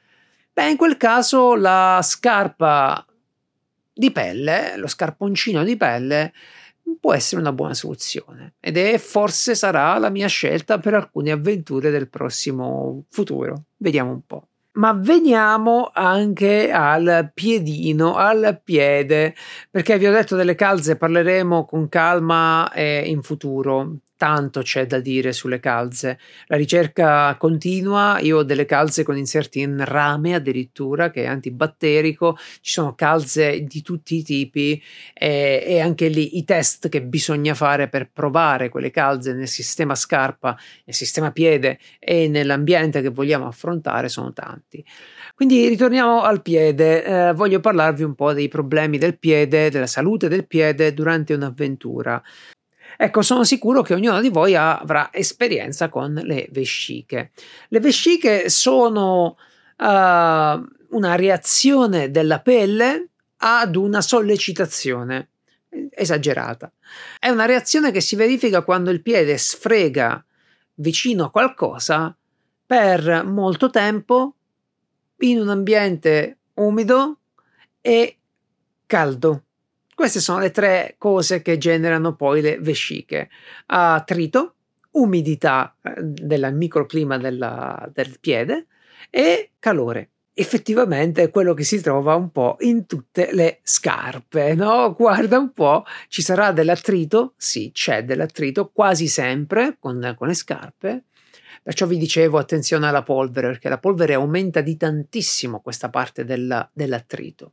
[0.52, 3.04] beh, in quel caso la scarpa
[3.92, 6.32] di pelle, lo scarponcino di pelle,
[7.00, 11.90] può essere una buona soluzione ed è forse sarà la mia scelta per alcune avventure
[11.90, 13.64] del prossimo futuro.
[13.76, 14.46] Vediamo un po'.
[14.74, 19.34] Ma veniamo anche al piedino, al piede,
[19.70, 25.00] perché vi ho detto delle calze parleremo con calma eh, in futuro tanto c'è da
[25.00, 26.16] dire sulle calze.
[26.46, 32.36] La ricerca continua, io ho delle calze con inserti in rame addirittura, che è antibatterico,
[32.60, 34.80] ci sono calze di tutti i tipi
[35.12, 39.96] e, e anche lì i test che bisogna fare per provare quelle calze nel sistema
[39.96, 44.84] scarpa, nel sistema piede e nell'ambiente che vogliamo affrontare sono tanti.
[45.34, 50.28] Quindi ritorniamo al piede, eh, voglio parlarvi un po' dei problemi del piede, della salute
[50.28, 52.22] del piede durante un'avventura.
[53.02, 57.32] Ecco, sono sicuro che ognuno di voi avrà esperienza con le vesciche.
[57.66, 59.36] Le vesciche sono
[59.76, 65.30] uh, una reazione della pelle ad una sollecitazione
[65.90, 66.70] esagerata.
[67.18, 70.24] È una reazione che si verifica quando il piede sfrega
[70.74, 72.16] vicino a qualcosa
[72.64, 74.36] per molto tempo
[75.22, 77.18] in un ambiente umido
[77.80, 78.16] e
[78.86, 79.42] caldo.
[79.94, 83.28] Queste sono le tre cose che generano poi le vesciche.
[83.66, 84.54] Attrito,
[84.92, 88.66] umidità eh, del microclima della, del piede
[89.10, 90.08] e calore.
[90.34, 94.94] effettivamente è quello che si trova un po' in tutte le scarpe, no?
[94.96, 97.34] Guarda un po', ci sarà dell'attrito?
[97.36, 101.04] Sì, c'è dell'attrito quasi sempre con, con le scarpe.
[101.62, 106.68] Perciò vi dicevo attenzione alla polvere, perché la polvere aumenta di tantissimo questa parte della,
[106.72, 107.52] dell'attrito.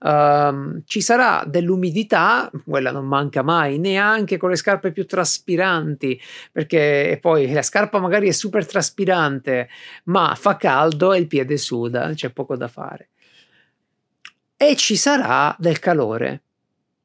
[0.00, 6.20] Uh, ci sarà dell'umidità, quella non manca mai, neanche con le scarpe più traspiranti,
[6.52, 9.68] perché poi la scarpa magari è super traspirante,
[10.04, 13.08] ma fa caldo e il piede suda, c'è poco da fare.
[14.56, 16.42] E ci sarà del calore.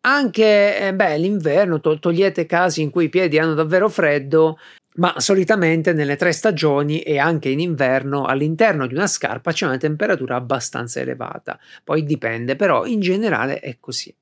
[0.01, 4.57] Anche eh, beh, l'inverno, to- togliete casi in cui i piedi hanno davvero freddo,
[4.95, 9.77] ma solitamente nelle tre stagioni e anche in inverno all'interno di una scarpa c'è una
[9.77, 11.59] temperatura abbastanza elevata.
[11.83, 14.13] Poi dipende, però in generale è così.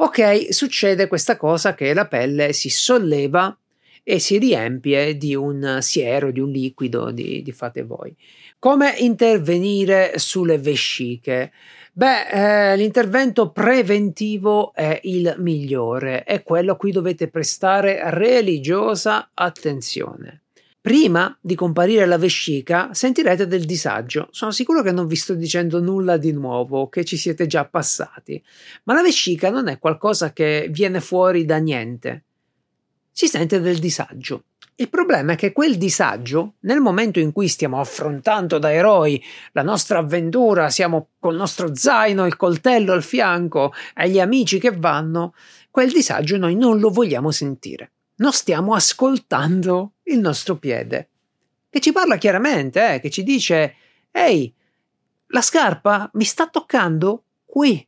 [0.00, 3.56] Ok, succede questa cosa che la pelle si solleva
[4.04, 8.14] e si riempie di un siero, di un liquido, di, di fate voi.
[8.60, 11.52] Come intervenire sulle vesciche?
[11.92, 20.42] Beh, eh, l'intervento preventivo è il migliore, è quello a cui dovete prestare religiosa attenzione.
[20.80, 24.26] Prima di comparire la vescica sentirete del disagio.
[24.32, 28.42] Sono sicuro che non vi sto dicendo nulla di nuovo, che ci siete già passati.
[28.84, 32.24] Ma la vescica non è qualcosa che viene fuori da niente.
[33.18, 34.44] Si sente del disagio.
[34.76, 39.20] Il problema è che quel disagio, nel momento in cui stiamo affrontando da eroi
[39.54, 44.70] la nostra avventura, siamo col nostro zaino, il coltello al fianco e gli amici che
[44.70, 45.34] vanno,
[45.72, 47.90] quel disagio noi non lo vogliamo sentire.
[48.18, 51.08] Non stiamo ascoltando il nostro piede,
[51.70, 53.74] che ci parla chiaramente, eh, che ci dice:
[54.12, 54.54] Ehi,
[55.26, 57.84] la scarpa mi sta toccando qui,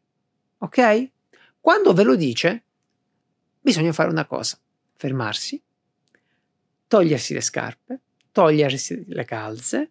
[0.58, 1.10] ok?
[1.60, 2.64] Quando ve lo dice,
[3.60, 4.58] bisogna fare una cosa:
[5.00, 5.60] fermarsi
[6.90, 8.00] togliersi le scarpe,
[8.32, 9.90] togliersi le calze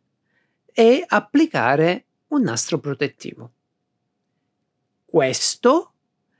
[0.66, 3.52] e applicare un nastro protettivo.
[5.06, 5.94] Questo,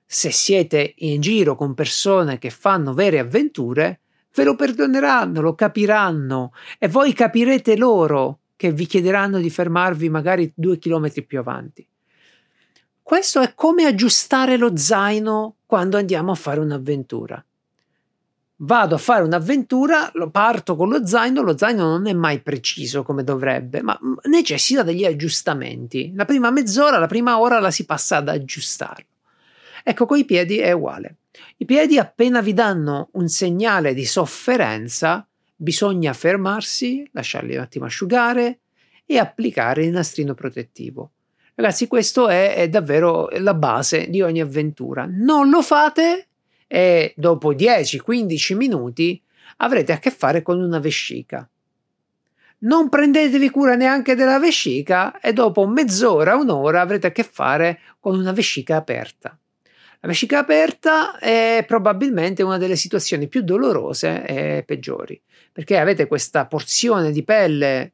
[0.06, 4.02] se siete in giro con persone che fanno vere avventure,
[4.34, 10.52] ve lo perdoneranno, lo capiranno e voi capirete loro che vi chiederanno di fermarvi magari
[10.54, 11.88] due chilometri più avanti.
[13.02, 17.42] Questo è come aggiustare lo zaino quando andiamo a fare un'avventura
[18.62, 23.24] vado a fare un'avventura, parto con lo zaino, lo zaino non è mai preciso come
[23.24, 26.12] dovrebbe, ma necessita degli aggiustamenti.
[26.16, 29.06] La prima mezz'ora, la prima ora la si passa ad aggiustarlo.
[29.84, 31.18] Ecco, con i piedi è uguale.
[31.58, 38.60] I piedi appena vi danno un segnale di sofferenza, bisogna fermarsi, lasciarli un attimo asciugare
[39.06, 41.12] e applicare il nastrino protettivo.
[41.56, 45.08] Ragazzi, questo è, è davvero la base di ogni avventura.
[45.10, 46.29] Non lo fate
[46.72, 49.20] e dopo 10-15 minuti
[49.58, 51.50] avrete a che fare con una vescica.
[52.60, 58.20] Non prendetevi cura neanche della vescica e dopo mezz'ora, un'ora avrete a che fare con
[58.20, 59.36] una vescica aperta.
[60.02, 65.20] La vescica aperta è probabilmente una delle situazioni più dolorose e peggiori,
[65.52, 67.94] perché avete questa porzione di pelle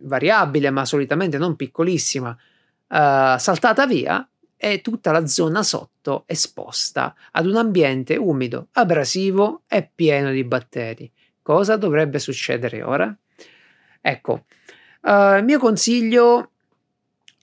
[0.00, 7.46] variabile, ma solitamente non piccolissima, uh, saltata via e tutta la zona sotto esposta ad
[7.46, 11.10] un ambiente umido, abrasivo e pieno di batteri.
[11.42, 13.14] Cosa dovrebbe succedere ora?
[14.00, 14.44] Ecco,
[15.02, 16.50] uh, il mio consiglio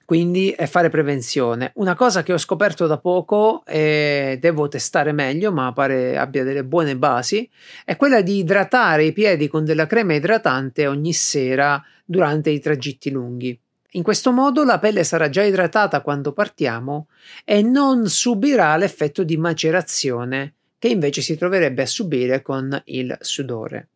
[0.05, 1.71] quindi è fare prevenzione.
[1.75, 6.65] Una cosa che ho scoperto da poco e devo testare meglio, ma pare abbia delle
[6.65, 7.49] buone basi,
[7.85, 13.09] è quella di idratare i piedi con della crema idratante ogni sera durante i tragitti
[13.09, 13.57] lunghi.
[13.95, 17.07] In questo modo la pelle sarà già idratata quando partiamo
[17.45, 23.87] e non subirà l'effetto di macerazione che invece si troverebbe a subire con il sudore.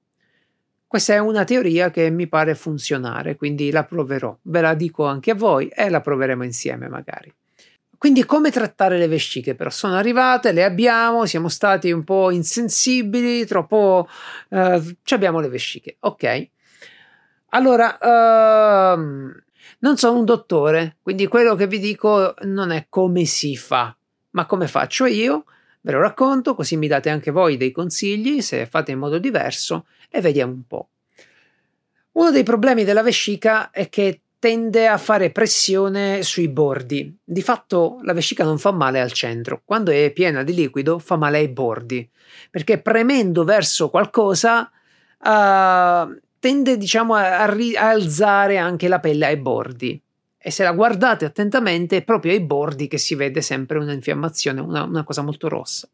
[0.85, 4.37] Questa è una teoria che mi pare funzionare, quindi la proverò.
[4.43, 7.33] Ve la dico anche a voi e la proveremo insieme magari.
[7.97, 9.55] Quindi come trattare le vesciche?
[9.55, 14.07] Però sono arrivate, le abbiamo, siamo stati un po' insensibili, troppo...
[14.49, 15.97] Uh, abbiamo le vesciche.
[16.01, 16.49] Ok.
[17.49, 17.97] Allora,
[18.95, 19.45] uh,
[19.79, 23.95] non sono un dottore, quindi quello che vi dico non è come si fa,
[24.31, 25.45] ma come faccio io.
[25.81, 29.85] Ve lo racconto, così mi date anche voi dei consigli se fate in modo diverso
[30.09, 30.89] e vediamo un po'.
[32.13, 37.15] Uno dei problemi della vescica è che tende a fare pressione sui bordi.
[37.23, 41.15] Di fatto la vescica non fa male al centro, quando è piena di liquido fa
[41.15, 42.07] male ai bordi,
[42.49, 44.69] perché premendo verso qualcosa
[45.19, 50.01] uh, tende diciamo a, ri- a alzare anche la pelle ai bordi
[50.37, 54.83] e se la guardate attentamente è proprio ai bordi che si vede sempre un'infiammazione, una,
[54.83, 55.89] una cosa molto rossa.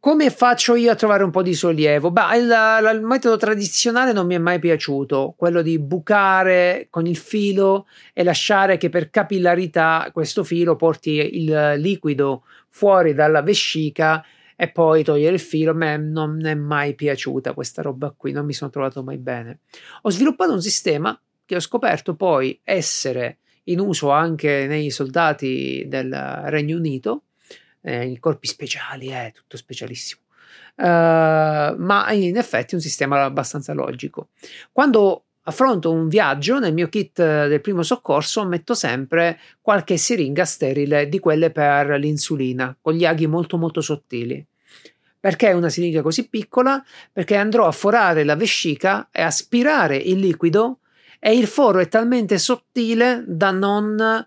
[0.00, 2.10] come faccio io a trovare un po' di sollievo?
[2.10, 7.16] Beh, il, il, metodo tradizionale non mi è mai piaciuto, quello di bucare con il
[7.16, 14.22] filo e lasciare che per capillarità questo filo porti il liquido fuori dalla vescica
[14.56, 15.72] e poi togliere il filo.
[15.72, 19.60] A me non è mai piaciuta questa roba qui, non mi sono trovato mai bene.
[20.02, 26.12] Ho sviluppato un sistema che ho scoperto poi essere in uso anche nei soldati del
[26.46, 27.24] Regno Unito
[27.80, 30.22] eh, i corpi speciali, è tutto specialissimo.
[30.76, 34.30] Uh, ma in effetti un sistema abbastanza logico.
[34.72, 41.08] Quando affronto un viaggio, nel mio kit del primo soccorso metto sempre qualche siringa sterile
[41.08, 44.44] di quelle per l'insulina, con gli aghi molto molto sottili.
[45.18, 46.84] Perché una siringa così piccola?
[47.10, 50.80] Perché andrò a forare la vescica e aspirare il liquido
[51.18, 54.26] e il foro è talmente sottile da non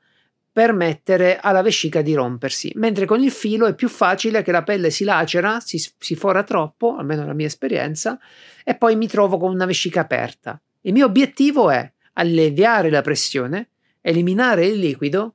[0.52, 4.90] permettere alla vescica di rompersi, mentre con il filo è più facile che la pelle
[4.90, 8.18] si lacera, si, si fora troppo, almeno la mia esperienza,
[8.64, 10.60] e poi mi trovo con una vescica aperta.
[10.88, 15.34] Il mio obiettivo è alleviare la pressione, eliminare il liquido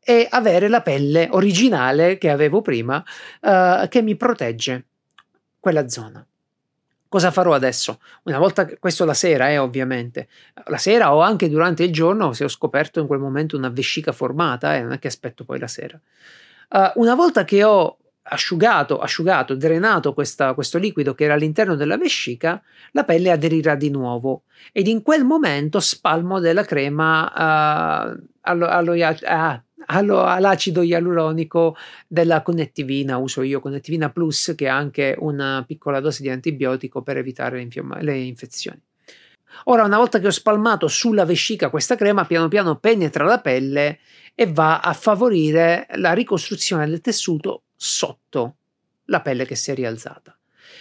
[0.00, 3.04] e avere la pelle originale che avevo prima
[3.42, 4.86] uh, che mi protegge
[5.60, 6.26] quella zona.
[7.08, 8.00] Cosa farò adesso?
[8.22, 10.28] Una volta, questo la sera, eh, ovviamente.
[10.64, 14.12] La sera o anche durante il giorno, se ho scoperto in quel momento una vescica
[14.12, 16.00] formata, eh, non è che aspetto poi la sera.
[16.70, 17.98] Uh, una volta che ho
[18.28, 22.60] asciugato, asciugato, drenato questa, questo liquido che era all'interno della vescica,
[22.92, 28.92] la pelle aderirà di nuovo ed in quel momento spalmo della crema uh, allo, allo,
[29.24, 36.22] ah, all'acido ialuronico della connettivina, uso io connettivina plus che ha anche una piccola dose
[36.22, 37.66] di antibiotico per evitare
[38.00, 38.80] le infezioni.
[39.64, 44.00] Ora, una volta che ho spalmato sulla vescica questa crema, piano piano penetra la pelle
[44.34, 48.56] e va a favorire la ricostruzione del tessuto sotto
[49.06, 50.36] la pelle che si è rialzata.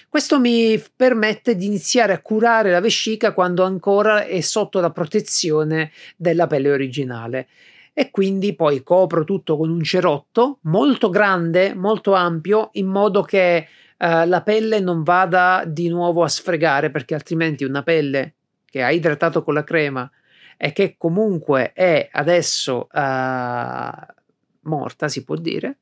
[0.10, 5.92] Questo mi permette di iniziare a curare la vescica quando ancora è sotto la protezione
[6.16, 7.48] della pelle originale
[7.94, 13.68] e quindi poi copro tutto con un cerotto molto grande, molto ampio, in modo che
[13.98, 18.34] uh, la pelle non vada di nuovo a sfregare, perché altrimenti una pelle
[18.66, 20.10] che ha idratato con la crema
[20.58, 24.14] e che comunque è adesso uh,
[24.62, 25.78] morta, si può dire,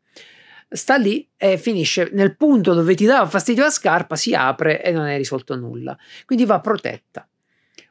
[0.74, 4.92] sta lì e finisce nel punto dove ti dava fastidio la scarpa, si apre e
[4.92, 5.98] non è risolto nulla.
[6.26, 7.28] Quindi va protetta.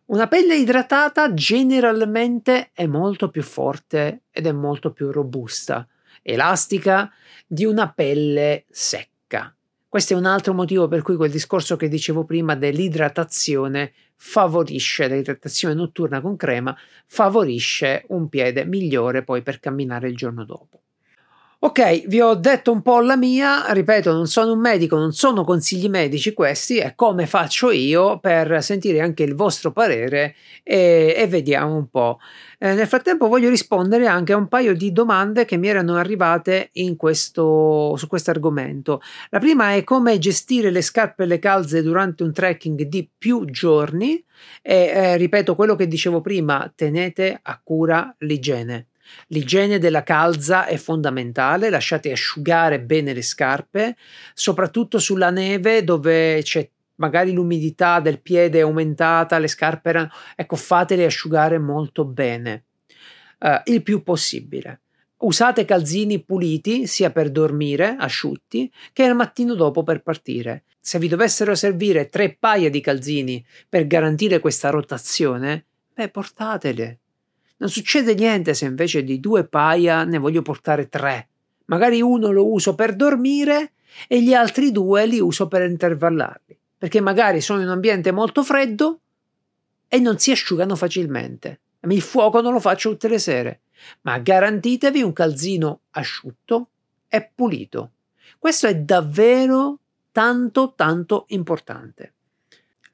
[0.07, 5.87] Una pelle idratata generalmente è molto più forte ed è molto più robusta,
[6.23, 7.11] elastica
[7.47, 9.55] di una pelle secca.
[9.89, 15.75] Questo è un altro motivo per cui quel discorso che dicevo prima dell'idratazione favorisce l'idratazione
[15.75, 16.77] notturna con crema,
[17.07, 20.82] favorisce un piede migliore poi per camminare il giorno dopo.
[21.65, 25.45] Ok, vi ho detto un po' la mia, ripeto, non sono un medico, non sono
[25.45, 30.35] consigli medici questi, è come faccio io per sentire anche il vostro parere
[30.65, 32.19] e, e vediamo un po'.
[32.59, 36.73] Eh, nel frattempo voglio rispondere anche a un paio di domande che mi erano arrivate
[36.97, 39.01] questo, su questo argomento.
[39.31, 43.45] La prima è come gestire le scarpe e le calze durante un trekking di più
[43.45, 44.21] giorni
[44.63, 48.89] e eh, ripeto quello che dicevo prima, tenete a cura l'igiene
[49.29, 53.97] L'igiene della calza è fondamentale, lasciate asciugare bene le scarpe,
[54.35, 60.57] soprattutto sulla neve dove c'è magari l'umidità del piede è aumentata, le scarpe erano, ecco,
[60.57, 62.65] fatele asciugare molto bene,
[63.41, 64.81] uh, il più possibile.
[65.23, 70.65] Usate calzini puliti sia per dormire, asciutti, che il mattino dopo per partire.
[70.81, 77.02] Se vi dovessero servire tre paia di calzini per garantire questa rotazione, beh, portatele.
[77.63, 81.29] Non succede niente se invece di due paia ne voglio portare tre.
[81.67, 83.75] Magari uno lo uso per dormire
[84.09, 88.43] e gli altri due li uso per intervallarli, perché magari sono in un ambiente molto
[88.43, 88.99] freddo
[89.87, 91.61] e non si asciugano facilmente.
[91.83, 93.61] Il fuoco non lo faccio tutte le sere,
[94.01, 96.71] ma garantitevi un calzino asciutto
[97.07, 97.93] e pulito.
[98.41, 99.79] Questo è davvero
[100.11, 102.13] tanto tanto importante.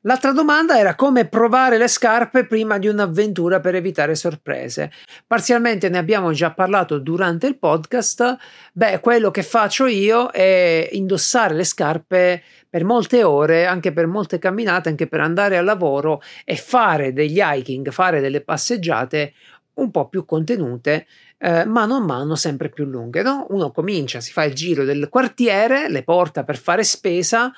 [0.09, 4.91] L'altra domanda era come provare le scarpe prima di un'avventura per evitare sorprese.
[5.27, 8.39] Parzialmente ne abbiamo già parlato durante il podcast.
[8.73, 14.39] Beh, quello che faccio io è indossare le scarpe per molte ore, anche per molte
[14.39, 19.35] camminate, anche per andare al lavoro e fare degli hiking, fare delle passeggiate
[19.75, 21.07] un po' più contenute
[21.37, 23.21] eh, mano a mano sempre più lunghe.
[23.21, 23.47] No?
[23.51, 27.53] Uno comincia, si fa il giro del quartiere, le porta per fare spesa,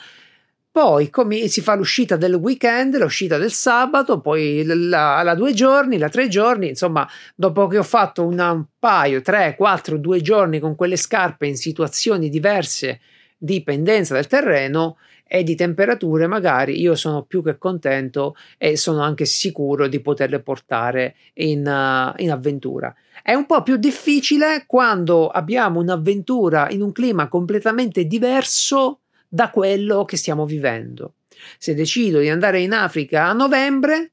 [0.80, 5.98] poi com- si fa l'uscita del weekend, l'uscita del sabato, poi la, la due giorni,
[5.98, 10.58] la tre giorni, insomma, dopo che ho fatto una, un paio, tre, quattro, due giorni
[10.58, 12.98] con quelle scarpe in situazioni diverse
[13.36, 19.26] dipendenza del terreno e di temperature magari io sono più che contento e sono anche
[19.26, 22.94] sicuro di poterle portare in, uh, in avventura.
[23.22, 29.00] È un po' più difficile quando abbiamo un'avventura in un clima completamente diverso
[29.30, 31.14] da quello che stiamo vivendo.
[31.56, 34.10] Se decido di andare in Africa a novembre,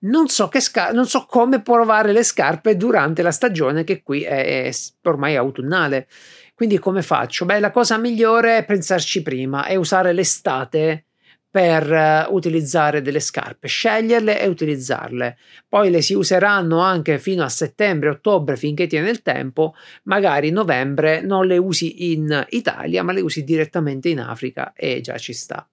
[0.00, 4.64] non so, sca- non so come provare le scarpe durante la stagione che qui è,
[4.64, 4.70] è
[5.02, 6.08] ormai autunnale.
[6.54, 7.44] Quindi come faccio?
[7.44, 11.04] Beh, la cosa migliore è pensarci prima e usare l'estate
[11.50, 15.36] per uh, utilizzare delle scarpe, sceglierle e utilizzarle.
[15.68, 19.74] Poi le si useranno anche fino a settembre-ottobre finché tiene il tempo,
[20.04, 25.18] magari novembre non le usi in Italia, ma le usi direttamente in Africa e già
[25.18, 25.66] ci sta.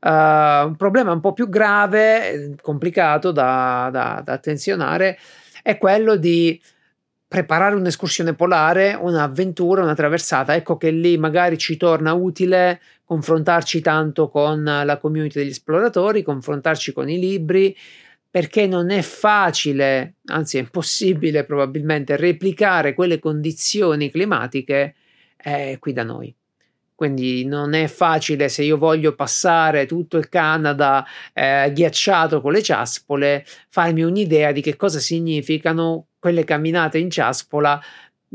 [0.00, 5.18] Uh, un problema un po' più grave, complicato da, da, da attenzionare,
[5.62, 6.60] è quello di
[7.34, 14.28] preparare un'escursione polare, un'avventura, una traversata, ecco che lì magari ci torna utile confrontarci tanto
[14.28, 17.76] con la community degli esploratori, confrontarci con i libri,
[18.30, 24.94] perché non è facile, anzi è impossibile probabilmente replicare quelle condizioni climatiche
[25.36, 26.34] eh, qui da noi.
[26.96, 32.62] Quindi non è facile se io voglio passare tutto il Canada eh, ghiacciato con le
[32.62, 37.80] ciaspole, farmi un'idea di che cosa significano quelle camminate in ciaspola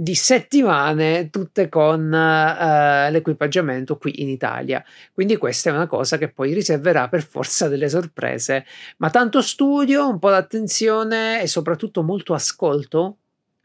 [0.02, 4.82] di settimane, tutte con uh, l'equipaggiamento qui in Italia.
[5.12, 8.66] Quindi questa è una cosa che poi riserverà per forza delle sorprese.
[9.00, 13.18] Ma tanto studio, un po' d'attenzione e soprattutto molto ascolto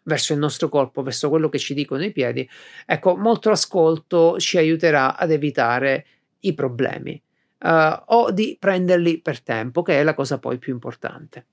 [0.02, 2.48] verso il nostro corpo, verso quello che ci dicono i piedi.
[2.84, 6.04] Ecco, molto ascolto ci aiuterà ad evitare
[6.40, 7.22] i problemi
[7.60, 11.46] uh, o di prenderli per tempo, che è la cosa poi più importante.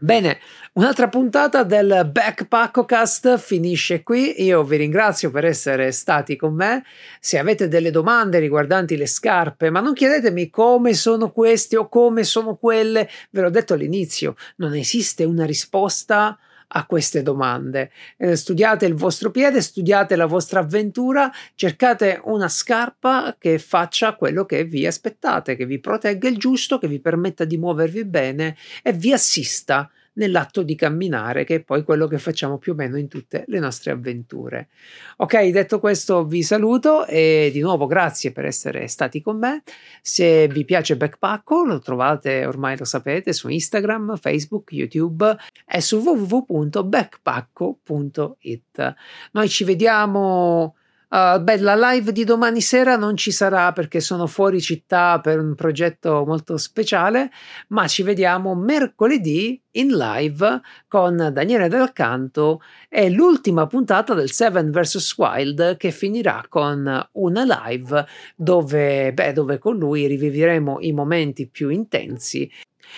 [0.00, 0.38] Bene,
[0.74, 4.44] un'altra puntata del Backpackocast finisce qui.
[4.44, 6.84] Io vi ringrazio per essere stati con me.
[7.18, 12.22] Se avete delle domande riguardanti le scarpe, ma non chiedetemi come sono queste o come
[12.22, 16.38] sono quelle, ve l'ho detto all'inizio, non esiste una risposta
[16.68, 17.90] a queste domande.
[18.16, 24.44] Eh, studiate il vostro piede, studiate la vostra avventura, cercate una scarpa che faccia quello
[24.44, 28.92] che vi aspettate, che vi protegga il giusto, che vi permetta di muovervi bene e
[28.92, 33.08] vi assista nell'atto di camminare, che è poi quello che facciamo più o meno in
[33.08, 34.68] tutte le nostre avventure.
[35.16, 39.62] Ok, detto questo vi saluto e di nuovo grazie per essere stati con me.
[40.02, 45.98] Se vi piace Backpacko lo trovate, ormai lo sapete, su Instagram, Facebook, YouTube e su
[45.98, 48.94] www.backpacko.it.
[49.32, 50.74] Noi ci vediamo
[51.10, 55.38] Uh, beh, la live di domani sera non ci sarà perché sono fuori città per
[55.38, 57.30] un progetto molto speciale,
[57.68, 64.70] ma ci vediamo mercoledì in live con Daniele Del Canto e l'ultima puntata del Seven
[64.70, 68.06] vs Wild che finirà con una live
[68.36, 72.50] dove, beh, dove con lui rivivremo i momenti più intensi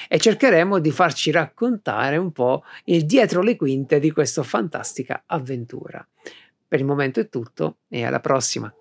[0.08, 6.04] e cercheremo di farci raccontare un po' il dietro le quinte di questa fantastica avventura.
[6.70, 8.72] Per il momento è tutto e alla prossima.